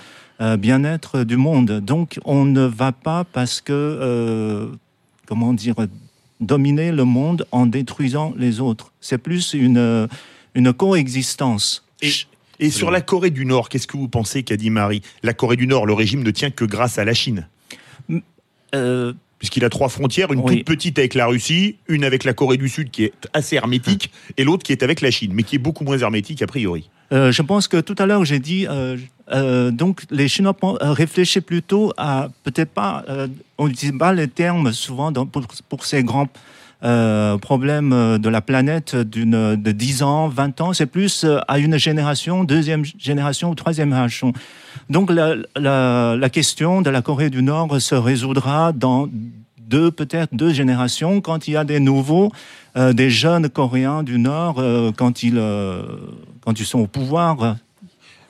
[0.60, 1.80] bien-être du monde.
[1.80, 4.68] Donc, on ne va pas parce que, euh,
[5.26, 5.76] comment dire,
[6.44, 8.92] dominer le monde en détruisant les autres.
[9.02, 10.08] C'est plus une, euh,
[10.56, 11.86] une coexistence.
[12.02, 12.12] Et,
[12.60, 15.02] et sur la Corée du Nord, qu'est-ce que vous pensez qu'a dit Marie?
[15.24, 17.48] La Corée du Nord, le régime ne tient que grâce à la Chine.
[18.76, 20.58] Euh, Puisqu'il a trois frontières, une Oui.
[20.58, 24.10] toute petite avec la Russie, une avec la Corée du Sud qui est assez hermétique,
[24.38, 26.90] et l'autre qui est avec la Chine, mais qui est beaucoup moins hermétique a priori.
[27.12, 28.96] Euh, je pense que tout à l'heure, j'ai dit, euh,
[29.34, 34.28] euh, donc les Chinois euh, réfléchissent plutôt à, peut-être pas, euh, on n'utilise pas les
[34.28, 36.28] termes souvent pour, ces grands
[36.84, 42.44] euh, problèmes de la planète de 10 ans, 20 ans, c'est plus à une génération,
[42.44, 44.34] deuxième génération ou troisième génération.
[44.90, 49.08] Donc la, la, question de la Corée du Nord se résoudra dans
[49.58, 52.32] deux, peut-être deux générations, quand il y a des nouveaux,
[52.76, 54.62] des jeunes Coréens du Nord,
[54.98, 55.42] quand, ils,
[56.42, 57.56] quand ils sont au pouvoir.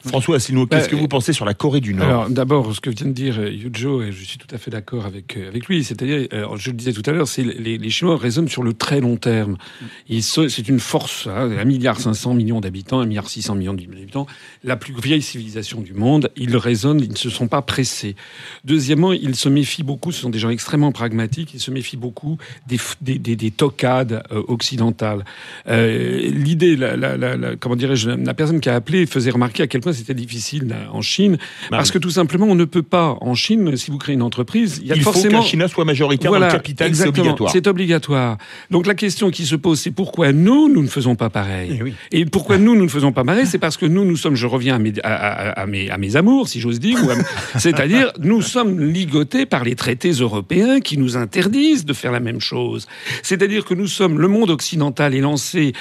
[0.05, 2.81] François Asselineau, qu'est-ce Bah, que vous pensez sur la Corée du Nord Alors d'abord, ce
[2.81, 5.67] que vient de dire Yujo, et je suis tout à fait d'accord avec euh, avec
[5.67, 8.63] lui, c'est-à-dire, euh, je le disais tout à l'heure, c'est les, les Chinois raisonnent sur
[8.63, 9.57] le très long terme.
[10.21, 14.27] C'est une force, hein, un milliard 500 millions d'habitants, un milliard 600 millions d'habitants,
[14.63, 16.29] la plus vieille civilisation du monde.
[16.35, 18.15] Ils raisonnent, ils ne se sont pas pressés.
[18.65, 20.11] Deuxièmement, ils se méfient beaucoup.
[20.11, 21.53] Ce sont des gens extrêmement pragmatiques.
[21.53, 22.37] Ils se méfient beaucoup
[22.67, 25.23] des des, des, des tocades euh, occidentales.
[25.67, 29.63] Euh, L'idée, la, la, la, la- comment dirais-je, la personne qui a appelé faisait remarquer
[29.63, 31.37] à quel point c'était difficile en Chine,
[31.69, 34.79] parce que tout simplement, on ne peut pas en Chine, si vous créez une entreprise,
[34.81, 37.51] il y a Il faut forcément qu'un Chinois soit majoritaire dans le capital, c'est obligatoire.
[37.51, 38.37] C'est obligatoire.
[38.71, 41.77] Donc la question qui se pose, c'est pourquoi nous, nous ne faisons pas pareil?
[41.79, 41.93] Eh oui.
[42.11, 43.45] Et pourquoi nous, nous ne faisons pas pareil?
[43.45, 45.97] C'est parce que nous, nous sommes, je reviens à mes, à, à- à mes, à
[45.97, 46.97] mes amours, si j'ose dire,
[47.57, 52.39] c'est-à-dire, nous sommes ligotés par les traités européens qui nous interdisent de faire la même
[52.39, 52.87] chose.
[53.21, 55.73] C'est-à-dire que nous sommes, le monde occidental est lancé,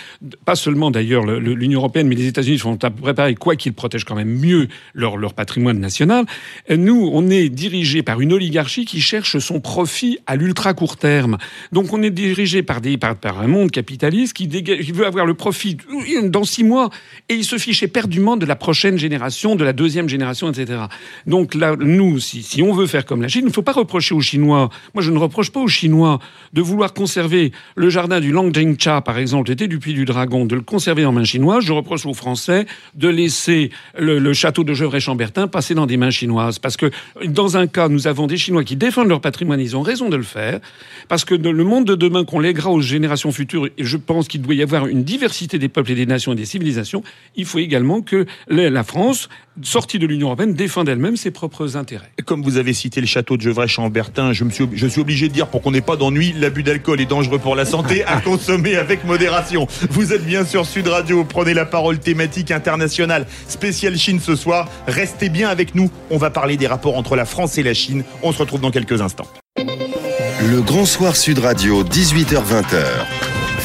[0.44, 3.34] pas seulement d'ailleurs le- le- l'Union européenne, mais les États-Unis font à peu près pareil,
[3.34, 6.26] quoi qu'ils protègent quand même mieux leur, patrimoine national.
[6.68, 11.38] Nous, on est dirigé par une oligarchie qui cherche son profit à l'ultra court terme.
[11.70, 14.46] Donc on est dirigé par, un monde capitaliste qui,
[14.92, 15.76] veut avoir le profit
[16.24, 16.90] dans six mois
[17.28, 20.82] et il se fiche éperdument de la prochaine génération, de la deuxième génération, etc.
[21.26, 24.14] Donc là, nous, si, on veut faire comme la Chine, il ne faut pas reprocher
[24.14, 24.70] aux Chinois.
[24.94, 26.18] Moi, je ne reproche pas aux Chinois
[26.52, 30.54] de vouloir conserver le jardin du Langjingcha, par exemple, était du Puy du Dragon, de
[30.54, 31.64] le conserver en main chinoise.
[31.64, 36.10] Je reproche aux Français de laisser le, le château de Gevrey-Chambertin passer dans des mains
[36.10, 36.58] chinoises.
[36.58, 36.90] Parce que
[37.24, 40.16] dans un cas, nous avons des Chinois qui défendent leur patrimoine, ils ont raison de
[40.16, 40.60] le faire.
[41.08, 44.28] Parce que dans le monde de demain qu'on lèguera aux générations futures, et je pense
[44.28, 47.02] qu'il doit y avoir une diversité des peuples et des nations et des civilisations,
[47.36, 49.28] il faut également que la France,
[49.62, 52.10] sortie de l'Union européenne, défende elle-même ses propres intérêts.
[52.24, 55.34] Comme vous avez cité le château de Gevrey-Chambertin, je, me suis, je suis obligé de
[55.34, 58.76] dire, pour qu'on n'ait pas d'ennui, l'abus d'alcool est dangereux pour la santé, à consommer
[58.76, 59.66] avec modération.
[59.90, 64.68] Vous êtes bien sur Sud Radio, prenez la parole thématique internationale, spéciale Chine ce soir.
[64.86, 68.04] Restez bien avec nous, on va parler des rapports entre la France et la Chine.
[68.22, 69.26] On se retrouve dans quelques instants.
[69.56, 72.84] Le Grand Soir Sud Radio, 18h-20h.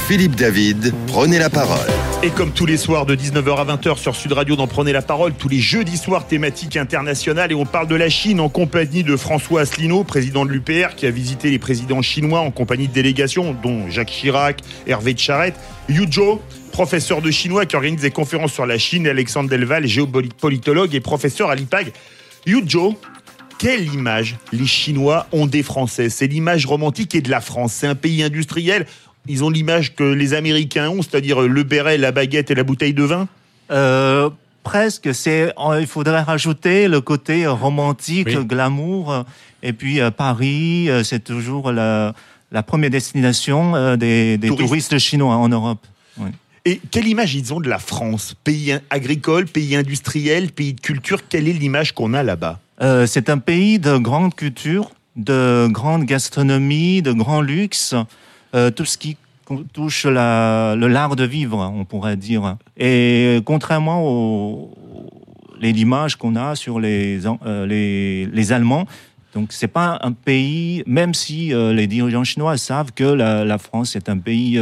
[0.08, 1.88] Philippe David, prenez la parole.
[2.24, 5.02] Et comme tous les soirs de 19h à 20h sur Sud Radio, d'en prenez la
[5.02, 9.04] parole, tous les jeudis soirs thématiques internationales et on parle de la Chine en compagnie
[9.04, 12.94] de François Asselineau, président de l'UPR, qui a visité les présidents chinois en compagnie de
[12.94, 15.56] délégations, dont Jacques Chirac, Hervé de Charette,
[15.90, 16.40] Yu Zhou,
[16.82, 21.50] professeur de chinois qui organise des conférences sur la Chine, Alexandre Delval, géopolitologue et professeur
[21.50, 21.92] à l'IPAG.
[22.46, 22.96] Yu Zhou,
[23.58, 26.12] quelle image les Chinois ont des Français?
[26.12, 27.74] C'est l'image romantique et de la France.
[27.74, 28.86] C'est un pays industriel.
[29.28, 32.94] Ils ont l'image que les Américains ont, c'est-à-dire le béret, la baguette et la bouteille
[32.94, 33.28] de vin?
[33.72, 34.30] Euh,
[34.62, 35.16] presque.
[35.16, 38.46] C'est, il faudrait rajouter le côté romantique, Oui.
[38.46, 39.26] glamour.
[39.64, 42.14] Et puis euh, Paris, euh, c'est toujours la,
[42.52, 44.68] la première destination des, des Touristes.
[44.68, 45.84] touristes chinois en Europe.
[46.68, 48.36] Et quelle image ils ont de la France?
[48.44, 52.60] Pays agricole, pays industriel, pays de culture, quelle est l'image qu'on a là-bas?
[52.82, 57.96] Euh, c'est un pays de grande culture, de grande gastronomie, de grand luxe,
[58.54, 59.16] euh, tout ce qui
[59.72, 62.58] touche le l'art de vivre, on pourrait dire.
[62.76, 64.74] Et contrairement aux
[65.62, 68.88] les images qu'on a sur les, euh, les, les Allemands,
[69.34, 74.10] donc c'est pas un pays, même si les dirigeants chinois savent que la, France est
[74.10, 74.60] un pays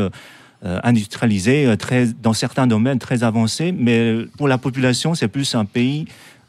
[0.84, 5.66] industrialisé, euh, très, dans certains domaines très avancé, mais pour la population, c'est plus un
[5.66, 6.06] pays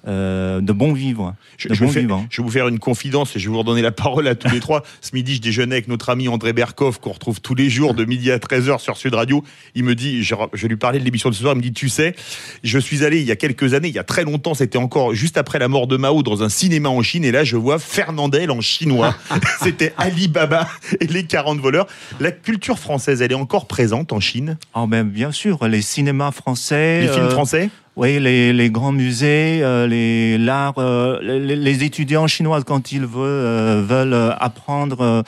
[0.07, 1.35] euh, de bon vivre.
[1.57, 3.83] je, de je bon vais je vous faire une confidence et je vais vous redonner
[3.83, 4.83] la parole à tous les trois.
[5.01, 8.05] Ce midi, je déjeunais avec notre ami André Berkoff, qu'on retrouve tous les jours de
[8.05, 9.43] midi à 13h sur Sud Radio.
[9.75, 11.73] Il me dit, je, je lui parlais de l'émission de ce soir, il me dit,
[11.73, 12.15] tu sais,
[12.63, 15.15] je suis allé il y a quelques années, il y a très longtemps, c'était encore
[15.15, 17.79] juste après la mort de Mao dans un cinéma en Chine, et là, je vois
[17.79, 19.15] Fernandel en chinois.
[19.63, 20.69] c'était Alibaba
[21.01, 21.87] et les 40 voleurs.
[22.21, 24.59] La culture française, elle est encore présente en Chine?
[24.75, 27.03] Ah ben, bien sûr, les cinémas français.
[27.03, 27.71] Les films euh, français?
[27.97, 33.07] Oui, les, les grands musées, euh, les l'art, euh, les, les étudiants chinois quand ils
[33.07, 35.25] veulent, euh, veulent apprendre,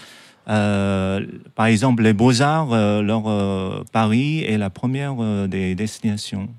[0.50, 5.14] euh, par exemple les beaux arts, euh, leur Paris est la première
[5.48, 6.50] des destinations.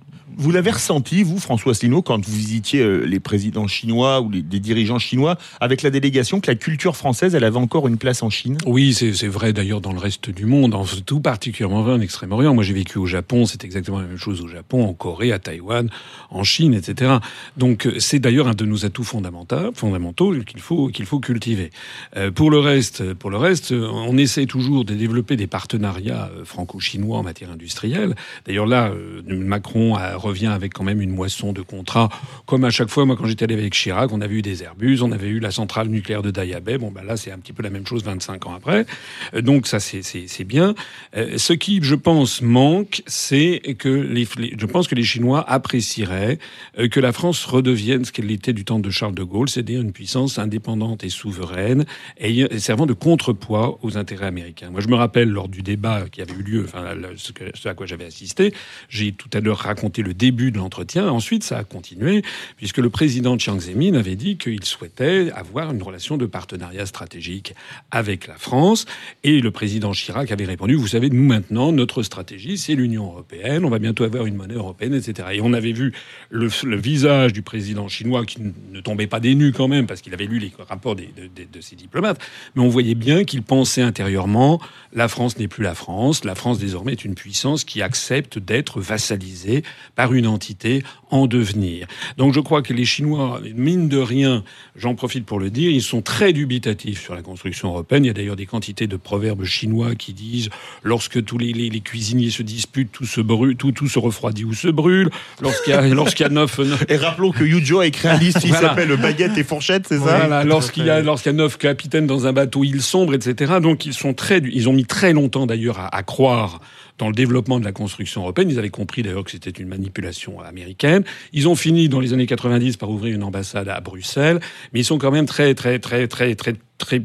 [0.41, 4.41] Vous l'avez ressenti, vous, François Asselineau, quand vous visitiez euh, les présidents chinois ou les,
[4.41, 8.29] dirigeants chinois, avec la délégation, que la culture française, elle avait encore une place en
[8.29, 8.57] Chine?
[8.65, 12.53] Oui, c'est vrai d'ailleurs dans le reste du monde, en tout particulièrement en Extrême-Orient.
[12.53, 15.39] Moi, j'ai vécu au Japon, c'est exactement la même chose au Japon, en Corée, à
[15.39, 15.89] Taïwan,
[16.29, 17.15] en Chine, etc.
[17.57, 21.69] Donc, euh, c'est d'ailleurs un de nos atouts fondamentaux, fondamentaux qu'il faut qu'il faut cultiver.
[22.15, 27.17] Euh, pour le reste, pour le reste, on essaie toujours de développer des partenariats franco-chinois
[27.17, 28.15] en matière industrielle.
[28.45, 28.93] D'ailleurs, là,
[29.27, 32.09] Macron a revient avec quand même une moisson de contrats.
[32.45, 34.99] Comme à chaque fois, moi, quand j'étais allé avec Chirac, on avait eu des Airbus,
[35.01, 36.77] on avait eu la centrale nucléaire de Dayabé.
[36.77, 38.85] Bon, ben là, c'est un petit peu la même chose 25 ans après.
[39.33, 40.73] Euh, Donc ça, c'est- bien.
[41.17, 44.25] Euh, Ce qui, je pense, manque, c'est que les,
[44.57, 46.39] je pense que les Chinois apprécieraient
[46.77, 49.81] euh, que la France redevienne ce qu'elle était du temps de Charles de Gaulle, c'est-à-dire
[49.81, 51.85] une puissance indépendante et souveraine,
[52.19, 54.69] ayant- servant de contrepoids aux intérêts américains.
[54.69, 56.85] Moi, je me rappelle lors du débat qui avait eu lieu, enfin,
[57.17, 58.53] ce à quoi j'avais assisté,
[58.89, 61.09] j'ai tout à l'heure raconté le début de l'entretien.
[61.09, 62.21] Ensuite, ça a continué,
[62.57, 67.55] puisque le président Chiang Zemin avait dit qu'il souhaitait avoir une relation de partenariat stratégique
[67.89, 68.85] avec la France.
[69.23, 73.63] Et le président Chirac avait répondu, vous savez, nous maintenant, notre stratégie, c'est l'Union européenne.
[73.65, 75.29] On va bientôt avoir une monnaie européenne, etc.
[75.33, 75.93] Et on avait vu
[76.29, 80.13] le, visage du président chinois qui ne tombait pas des nues quand même, parce qu'il
[80.13, 82.19] avait lu les rapports de- de ses diplomates.
[82.55, 84.59] Mais on voyait bien qu'il pensait intérieurement,
[84.93, 86.25] la France n'est plus la France.
[86.25, 89.63] La France désormais est une puissance qui accepte d'être vassalisée
[89.95, 91.87] par une entité en devenir.
[92.17, 94.43] Donc je crois que les Chinois, mine de rien,
[94.75, 98.05] j'en profite pour le dire, ils sont très dubitatifs sur la construction européenne.
[98.05, 100.49] Il y a d'ailleurs des quantités de proverbes chinois qui disent
[100.83, 104.45] lorsque tous les, les- les cuisiniers se disputent, tout se brûle, tout, tout se refroidit
[104.45, 105.09] ou se brûle.
[105.41, 108.17] Lorsqu'il y a, lorsqu'il y a neuf, neuf- Et rappelons que Yujo a écrit un
[108.17, 108.69] livre qui Voilà.
[108.69, 110.03] s'appelle Baguette et fourchette, c'est ça?
[110.19, 113.53] Voilà, lorsqu'il y a lorsqu'il y a neuf capitaines dans un bateau, il sombre, etc.
[113.61, 116.59] Donc ils sont très, ils ont mis très longtemps d'ailleurs à, à croire
[116.99, 118.49] dans le développement de la construction européenne.
[118.49, 121.03] Ils avaient compris d'ailleurs que c'était une manipulation américaine.
[121.33, 124.39] Ils ont fini dans les années 90 par ouvrir une ambassade à Bruxelles,
[124.73, 127.01] mais ils sont quand même très, très, très, très, très, très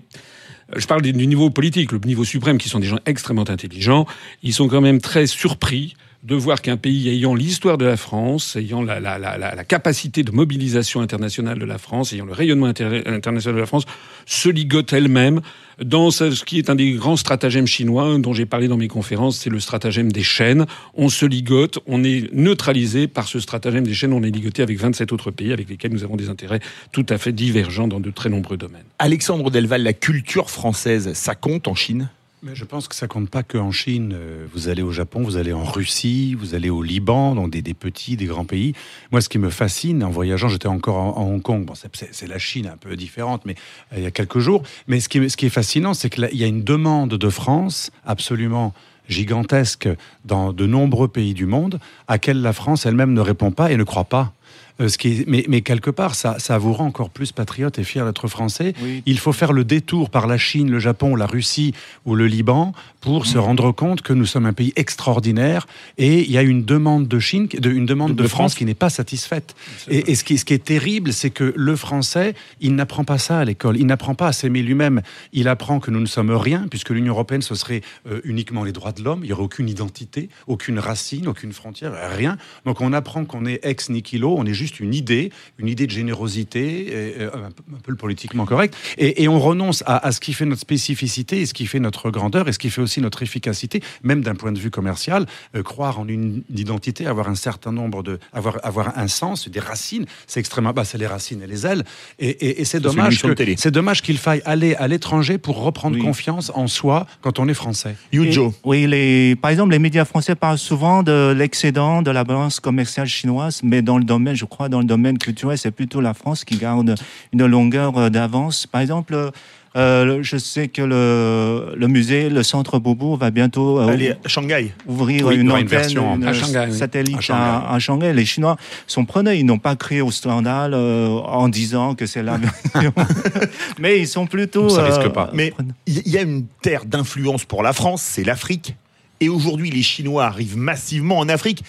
[0.76, 4.06] je parle du du niveau politique, le niveau suprême, qui sont des gens extrêmement intelligents.
[4.42, 8.56] Ils sont quand même très surpris de voir qu'un pays ayant l'histoire de la France,
[8.56, 13.60] ayant la, capacité de mobilisation internationale de la France, ayant le rayonnement inter- international de
[13.60, 13.84] la France,
[14.24, 15.42] se ligote elle-même
[15.82, 19.38] dans ce qui est un des grands stratagèmes chinois dont j'ai parlé dans mes conférences,
[19.38, 20.66] c'est le stratagème des chaînes.
[20.94, 24.78] On se ligote, on est neutralisé par ce stratagème des chaînes, on est ligoté avec
[24.78, 26.60] 27 autres pays avec lesquels nous avons des intérêts
[26.92, 28.84] tout à fait divergents dans de très nombreux domaines.
[28.98, 32.08] Alexandre Delval, la culture française, ça compte en Chine?
[32.46, 34.12] Mais je pense que ça compte pas que en Chine.
[34.14, 37.62] Euh, Vous allez au Japon, vous allez en Russie, vous allez au Liban, donc des,
[37.72, 38.74] petits, des grands pays.
[39.12, 41.66] Moi, ce qui me fascine en voyageant, j'étais encore en, Hong Kong.
[42.12, 43.54] C'est la Chine un peu différente, mais
[43.94, 44.62] euh, il y a quelques jours.
[44.88, 47.90] Mais ce qui, ce qui est fascinant, c'est qu'il y a une demande de France
[48.04, 48.74] absolument
[49.08, 49.88] gigantesque
[50.26, 53.78] dans de nombreux pays du monde, à laquelle la France elle-même ne répond pas et
[53.78, 54.34] ne croit pas.
[54.80, 57.78] Euh, ce qui est- mais, mais quelque part, ça, ça vous rend encore plus patriote
[57.78, 58.74] et fier d'être français.
[58.82, 59.02] Oui.
[59.06, 61.72] Il faut faire le détour par la Chine, le Japon, la Russie
[62.06, 65.66] ou le Liban pour se rendre compte que nous sommes un pays extraordinaire
[65.98, 68.54] et il y a une demande de Chine, de, une demande de, De France, France.
[68.56, 69.54] qui n'est pas satisfaite.
[69.88, 73.18] Et, et ce, qui, ce qui est terrible, c'est que le français, il n'apprend pas
[73.18, 73.76] ça à l'école.
[73.76, 75.02] Il n'apprend pas à s'aimer lui-même.
[75.32, 78.72] Il apprend que nous ne sommes rien, puisque l'Union européenne, ce serait euh, uniquement les
[78.72, 79.20] droits de l'homme.
[79.22, 82.38] Il n'y aurait aucune identité, aucune racine, aucune frontière, rien.
[82.64, 85.90] Donc on apprend qu'on est ex nihilo, on est juste une idée, une idée de
[85.92, 88.74] générosité, et, euh, un, peu, un peu le politiquement correct.
[88.98, 91.80] Et, et on renonce à, à ce qui fait notre spécificité et ce qui fait
[91.80, 95.26] notre grandeur et ce qui fait aussi notre efficacité, même d'un point de vue commercial.
[95.54, 99.60] Euh, croire en une identité, avoir un certain nombre de, avoir, avoir un sens, des
[99.60, 100.84] racines, c'est extrêmement bas.
[100.84, 101.84] C'est les racines et les ailes.
[102.18, 103.22] Et, et- et c'est dommage
[103.56, 106.02] c'est dommage qu'il faille aller à l'étranger pour reprendre Oui.
[106.02, 107.96] confiance en soi quand on est français.
[108.12, 108.54] Yujo.
[108.64, 113.06] Oui, les, par exemple, les médias français parlent souvent de l'excédent de la balance commerciale
[113.08, 116.44] chinoise, mais dans le domaine, je crois, dans le domaine culturel, c'est plutôt la France
[116.44, 116.94] qui garde
[117.32, 118.66] une longueur euh, d'avance.
[118.66, 119.30] Par exemple,
[119.76, 124.72] euh, je sais que le, le musée, le centre Beaubourg va bientôt euh, Allez, Shanghai.
[124.86, 127.66] ouvrir Oui, une antenne, version une à Shanghai, satellite À à Shanghai.
[127.74, 128.12] à Shanghai.
[128.12, 129.34] Les Chinois sont preneurs.
[129.34, 132.92] Ils n'ont pas créé au scandale euh, en disant que c'est la version.
[133.80, 134.68] Mais ils sont plutôt.
[134.68, 135.30] Ça risque pas.
[135.32, 135.52] Mais
[135.88, 138.76] il y a une terre d'influence pour la France, c'est l'Afrique.
[139.24, 141.64] Et aujourd'hui, les Chinois arrivent massivement en Afrique.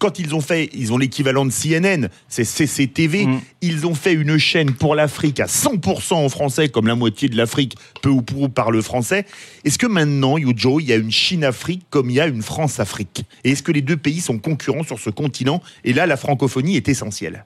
[0.00, 3.26] Quand ils ont fait, ils ont l'équivalent de CNN, c'est CCTV.
[3.26, 3.40] Mm.
[3.62, 7.36] Ils ont fait une chaîne pour l'Afrique à 100% en français, comme la moitié de
[7.36, 9.24] l'Afrique peu ou prou parle français.
[9.64, 13.22] Est-ce que maintenant, Yujo, il y a une Chine-Afrique comme il y a une France-Afrique?
[13.44, 15.62] Et est-ce que les deux pays sont concurrents sur ce continent?
[15.84, 17.44] Et là, la francophonie est essentielle.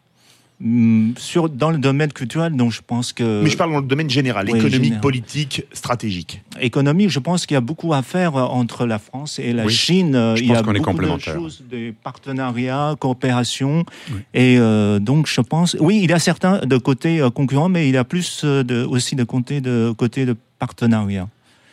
[0.62, 3.42] Hum, sur, dans le domaine culturel, donc je pense que.
[3.42, 5.00] Mais je parle dans le domaine général, oui, économique, général.
[5.00, 6.42] politique, stratégique.
[6.60, 9.64] économique, je pense qu'il y a beaucoup à faire euh, entre la France et la
[9.64, 9.72] Oui.
[9.72, 10.14] Chine.
[10.14, 13.86] Euh, Je Il y pense a qu'on est beaucoup de choses, des partenariats, coopération.
[14.34, 17.88] Et euh, donc, je pense, oui, il y a certains de côté euh, concurrent, mais
[17.88, 21.26] il y a plus euh, de, aussi de côté de côté de partenariat.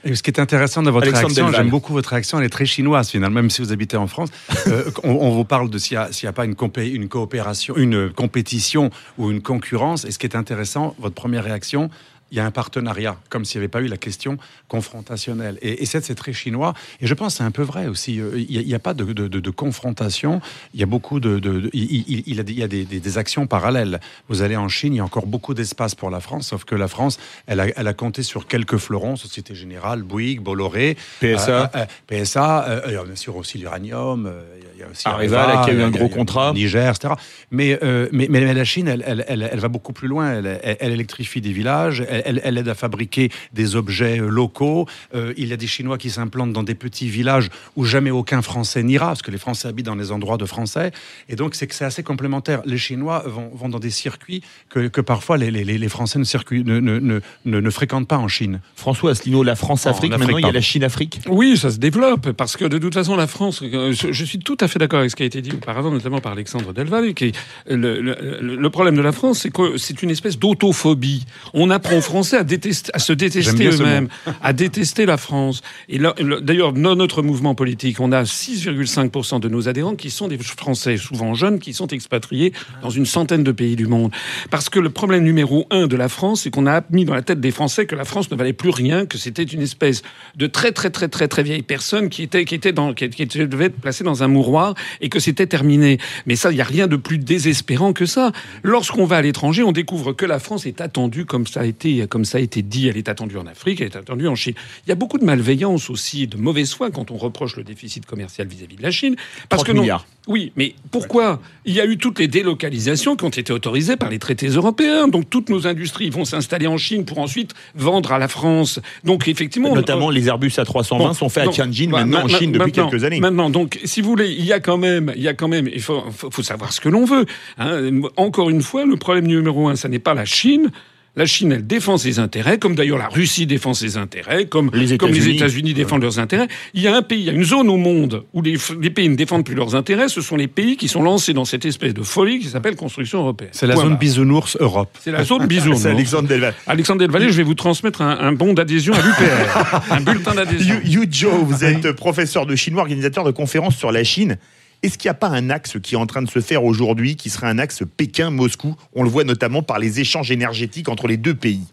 [0.04, 2.50] Et ce qui est intéressant dans votre Alexandre réaction, j'aime beaucoup votre réaction, elle est
[2.50, 4.30] très chinoise finalement, même si vous habitez en France.
[4.68, 6.92] Euh, on, on vous parle de s'il n'y a, s'il y a pas une, compé-
[6.92, 10.04] une coopération, une compétition ou une concurrence.
[10.04, 11.90] Et ce qui est intéressant, votre première réaction
[12.32, 15.58] il y a un partenariat, comme s'il n'y avait pas eu la question confrontationnelle.
[15.62, 16.74] Et, et c'est très chinois.
[17.02, 18.20] Et je pense que c'est un peu vrai aussi.
[18.20, 20.42] Euh, Il n'y a, pas de, de- de- de confrontation.
[20.74, 21.70] Il y a beaucoup de.
[21.74, 24.00] il, il- il y a, des, actions parallèles.
[24.30, 26.76] Vous allez en Chine, il y a encore beaucoup d'espace pour la France, sauf que
[26.76, 27.18] la France,
[27.48, 31.72] elle a, elle a compté sur quelques fleurons Société Générale, Bouygues, Bolloré, PSA.
[31.76, 34.32] euh, euh, PSA, euh, il y a bien sûr aussi l'uranium.
[34.78, 36.54] Il y a aussi Areva, Areva, là, qui a eu un gros contrat.
[36.54, 37.16] Niger, etc.
[37.50, 40.34] Mais, euh, mais, mais, mais la Chine, elle, elle, elle, elle va beaucoup plus loin.
[40.34, 44.28] Elle, elle- elle électrifie des villages, elle, elle- elle aide à fabriquer des objets euh,
[44.30, 44.88] locaux.
[45.16, 48.42] Euh, il y a des Chinois qui s'implantent dans des petits villages où jamais aucun
[48.44, 50.92] Français n'ira, parce que les Français habitent dans les endroits de Français.
[51.28, 52.62] Et donc, c'est que c'est assez complémentaire.
[52.66, 56.24] Les Chinois vont, vont dans des circuits que, que parfois les, les, les Français ne,
[56.24, 58.60] circuit- ne, ne, ne, ne- ne fréquentent pas en Chine.
[58.76, 61.22] François Asselineau, la France-Afrique, Afrique, maintenant il y a la Chine-Afrique?
[61.28, 63.64] Oui, ça se développe parce que de toute façon, la France.
[63.64, 66.20] Je je suis tout à fait d'accord avec ce qui a été dit auparavant, notamment
[66.20, 67.14] par Alexandre Delval.
[67.14, 67.32] Qui
[67.70, 71.26] le, le- le problème de la France, c'est que c'est une espèce d'autophobie.
[71.54, 73.52] On apprend aux Français à détester, à se détester
[73.84, 74.08] eux-mêmes,
[74.42, 75.62] à détester la France.
[75.90, 76.00] Et
[76.42, 80.98] d'ailleurs, dans notre mouvement politique, on a 6,5% de nos adhérents qui sont des Français,
[80.98, 84.12] souvent jeunes, qui sont expatriés dans une centaine de pays du monde.
[84.50, 87.22] Parce que le problème numéro un de la France, c'est qu'on a mis dans la
[87.22, 90.02] tête des Français que la France ne valait plus rien, que c'était une espèce
[90.36, 93.26] de très très très très très vieille personne qui était qui était dans qui, qui
[93.26, 94.57] devait être placée dans un mouroir
[95.02, 95.98] et que c'était terminé.
[96.26, 98.32] Mais ça, il n'y a rien de plus désespérant que ça.
[98.64, 102.08] Lorsqu'on va à l'étranger, on découvre que la France est attendue comme ça a été
[102.08, 102.88] comme ça a été dit.
[102.88, 104.56] Elle est attendue en Afrique, elle est attendue en Chine.
[104.86, 108.06] Il y a beaucoup de malveillance aussi, de mauvaise foi quand on reproche le déficit
[108.06, 109.16] commercial vis-à-vis de la Chine,
[109.50, 109.82] parce 30 que non.
[109.82, 110.06] milliards.
[110.28, 114.10] Oui, mais pourquoi Il y a eu toutes les délocalisations qui ont été autorisées par
[114.10, 115.08] les traités européens.
[115.08, 118.80] Donc toutes nos industries vont s'installer en Chine pour ensuite vendre à la France.
[119.04, 122.52] Donc effectivement, Notamment les Airbus A320 Bon, sont faits à Tianjin, bah, maintenant en Chine
[122.52, 123.20] depuis quelques années.
[123.20, 125.68] Maintenant, donc, si vous voulez, il y a quand même, il y a quand même,
[125.74, 127.26] il faut, faut, faut savoir ce que l'on veut.
[127.58, 127.90] hein.
[128.18, 130.72] Encore une fois, le problème numéro un, ça n'est pas la Chine.
[131.18, 134.94] La Chine, elle défend ses intérêts, comme d'ailleurs la Russie défend ses intérêts, comme Les
[134.94, 135.74] États-Unis.
[135.74, 136.48] Défendent leurs intérêts.
[136.76, 138.92] Il y a un pays, il y a une zone au monde où les, les
[138.92, 140.10] pays ne défendent plus leurs intérêts.
[140.10, 143.22] Ce sont les pays qui sont lancés dans cette espèce de folie qui s'appelle construction
[143.22, 143.50] européenne.
[143.52, 144.96] C'est la zone bisounours Europe.
[145.02, 145.82] C'est la zone bisounours.
[145.82, 146.54] C'est Alexandre Delval.
[146.68, 150.76] Alexandre Delvalle, je vais vous transmettre un, un bon d'adhésion à l'UPR, un bulletin d'adhésion.
[150.86, 154.38] You, you Joe, vous êtes professeur de chinois, organisateur de conférences sur la Chine.
[154.84, 157.16] Est-ce qu'il n'y a pas un axe qui est en train de se faire aujourd'hui,
[157.16, 158.76] qui serait un axe Pékin-Moscou?
[158.94, 161.66] On le voit notamment par les échanges énergétiques entre les deux pays.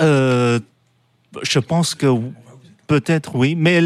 [0.00, 0.60] Euh,
[1.42, 2.06] je pense que
[2.86, 3.80] peut-être oui, mais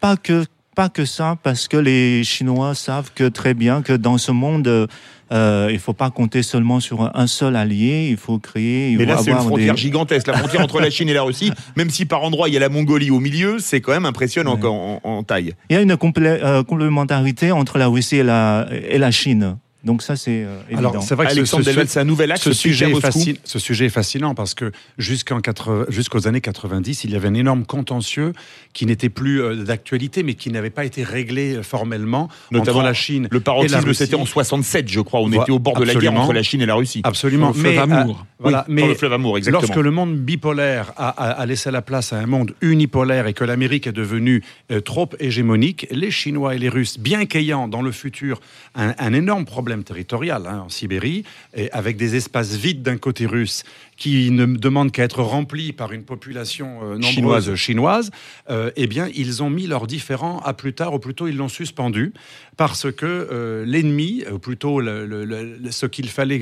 [0.00, 0.44] pas que
[0.74, 4.88] pas que ça, parce que les Chinois savent très bien que dans ce monde,
[5.32, 8.08] euh, il faut pas compter seulement sur un seul allié.
[8.10, 8.90] Il faut créer.
[8.90, 10.26] Il Mais faut là, c'est une frontière des- gigantesque.
[10.26, 12.60] La frontière entre la Chine et la Russie, même si par endroit il y a
[12.60, 14.66] la Mongolie au milieu, c'est quand même impressionnant Ouais.
[14.68, 15.54] en, en- en taille.
[15.70, 19.56] Il y a une complé- euh, complémentarité entre la Russie et la et la Chine.
[19.84, 20.90] Donc ça c'est euh, évident.
[20.90, 23.36] Alors, c'est vrai que Alexandre ce, Delval, c'est un nouvel axe ce sujet, est fascin-
[23.42, 27.34] ce sujet est fascinant parce que jusqu'en 80 jusqu'aux années 90, il y avait un
[27.34, 28.32] énorme contentieux
[28.74, 32.86] qui n'était plus euh, d'actualité, mais qui n'avait pas été réglé euh, formellement Notamment entre
[32.86, 35.20] la Chine Le et la paroxysme, c'était en 67, je crois.
[35.20, 37.00] On Voilà, était au bord de la guerre entre la Chine et la Russie.
[37.04, 37.52] Absolument.
[37.52, 38.18] Sur le fleuve mais, Amour.
[38.20, 39.62] euh, voilà, Oui, mais sur le fleuve Amour, exactement.
[39.66, 43.32] Lorsque le monde bipolaire a, a- a laissé la place à un monde unipolaire et
[43.34, 47.82] que l'Amérique est devenue euh, trop hégémonique, les Chinois et les Russes, bien qu'ayant dans
[47.82, 48.40] le futur
[48.74, 53.26] un, un énorme problème territorial hein, en Sibérie, et avec des espaces vides d'un côté
[53.26, 53.64] russe
[54.02, 57.54] qui ne demandent qu'à être remplis par une population euh, nombreuse Chinoise.
[57.54, 58.10] chinoise,
[58.50, 61.48] euh, eh bien, ils ont mis leurs différends à plus tard, ou plutôt ils l'ont
[61.48, 62.12] suspendu,
[62.56, 66.40] parce que euh, l'ennemi, ou plutôt le- le- le- ce qu'il fallait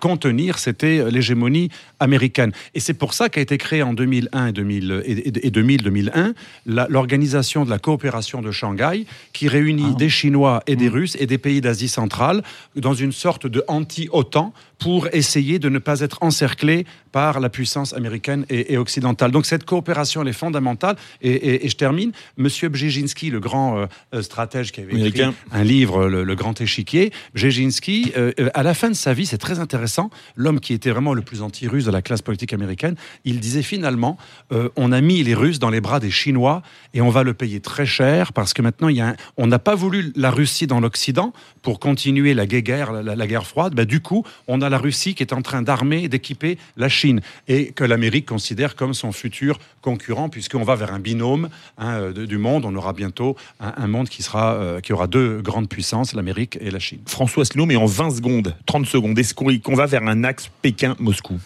[0.00, 1.68] contenir, c'était l'hégémonie
[2.00, 2.50] américaine.
[2.74, 6.34] Et c'est pour ça qu'a été créée en 2001 et, 2000, et, et 2000-2001
[6.66, 11.26] la- l'organisation de la coopération de Shanghai, qui réunit des Chinois et des Russes et
[11.26, 12.42] des pays d'Asie centrale
[12.74, 17.94] dans une sorte de anti-OTAN pour essayer de ne pas être encerclés par la puissance
[17.94, 19.30] américaine et, et occidentale.
[19.30, 20.96] Donc cette coopération, elle est fondamentale.
[21.22, 22.12] Et, et- et je termine.
[22.36, 25.34] Monsieur Brzezinski, le grand euh, euh, stratège qui avait écrit Américain.
[25.52, 29.38] un livre, le, le Grand Échiquier, Brzezinski, euh, à la fin de sa vie, c'est
[29.38, 33.40] très intéressant, l'homme qui était vraiment le plus anti-russe de la classe politique américaine, il
[33.40, 34.16] disait finalement,
[34.52, 37.34] euh, on a mis les Russes dans les bras des Chinois et on va le
[37.34, 40.30] payer très cher parce que maintenant, il y a un- on n'a pas voulu la
[40.30, 41.32] Russie dans l'Occident
[41.62, 43.74] pour continuer la guerre, la, la- la guerre froide.
[43.74, 46.85] Ben, du coup, on a la Russie qui est en train d'armer et d'équiper la
[46.88, 51.94] Chine et que l'Amérique considère comme son futur concurrent puisqu'on va vers un binôme hein,
[51.98, 52.64] euh, de- du monde.
[52.64, 56.58] On aura bientôt un, un monde qui, sera, euh, qui aura deux grandes puissances, l'Amérique
[56.60, 57.00] et la Chine.
[57.06, 60.50] François Asselineau, mais en 20 secondes, 30 secondes, est-ce qu'on qu'on va vers un axe
[60.62, 61.38] Pékin-Moscou?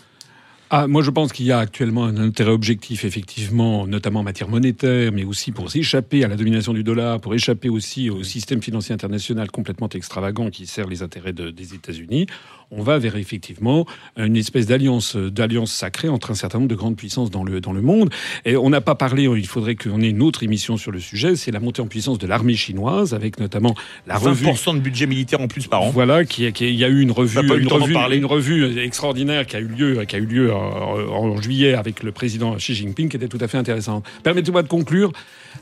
[0.73, 4.49] Ah, moi, je pense qu'il y a actuellement un intérêt objectif, effectivement, notamment en matière
[4.49, 8.63] monétaire, mais aussi pour échapper à la domination du dollar, pour échapper aussi au système
[8.63, 12.27] financier international complètement extravagant qui sert les intérêts de- des États-Unis.
[12.71, 16.97] On va vers effectivement une espèce d'alliance d'alliance sacrée entre un certain nombre de grandes
[16.97, 18.11] puissances dans le dans le monde.
[18.45, 21.37] Et on n'a pas parlé, il faudrait qu'on ait une autre émission sur le sujet.
[21.37, 23.75] C'est la montée en puissance de l'armée chinoise, avec notamment
[24.07, 25.91] la revue 20% de budget militaire en plus par an.
[25.91, 29.57] voilà, qui, qui- il y a eu une revue, une revue, une revue extraordinaire qui
[29.57, 33.09] a eu lieu, qui a eu lieu en, en juillet avec le président Xi Jinping,
[33.09, 34.05] qui était tout à fait intéressante.
[34.23, 35.13] Permettez-moi de conclure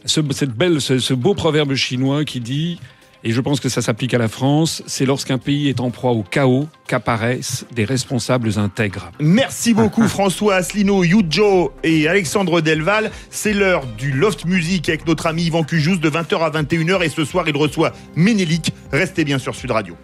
[0.05, 2.79] ce, cette belle, ce, ce beau proverbe chinois qui dit,
[3.25, 6.13] et je pense que ça s'applique à la France, c'est lorsqu'un pays est en proie
[6.13, 9.11] au chaos qu'apparaissent des responsables intègres.
[9.21, 13.11] Merci beaucoup François Asselineau, Yujo et Alexandre Delval.
[13.31, 17.09] C'est l'heure du Loft Music avec notre ami Yvan Cujous de 20h à 21h et
[17.09, 18.73] ce soir il reçoit Ménélique.
[18.93, 19.97] Restez bien sur Sud Radio.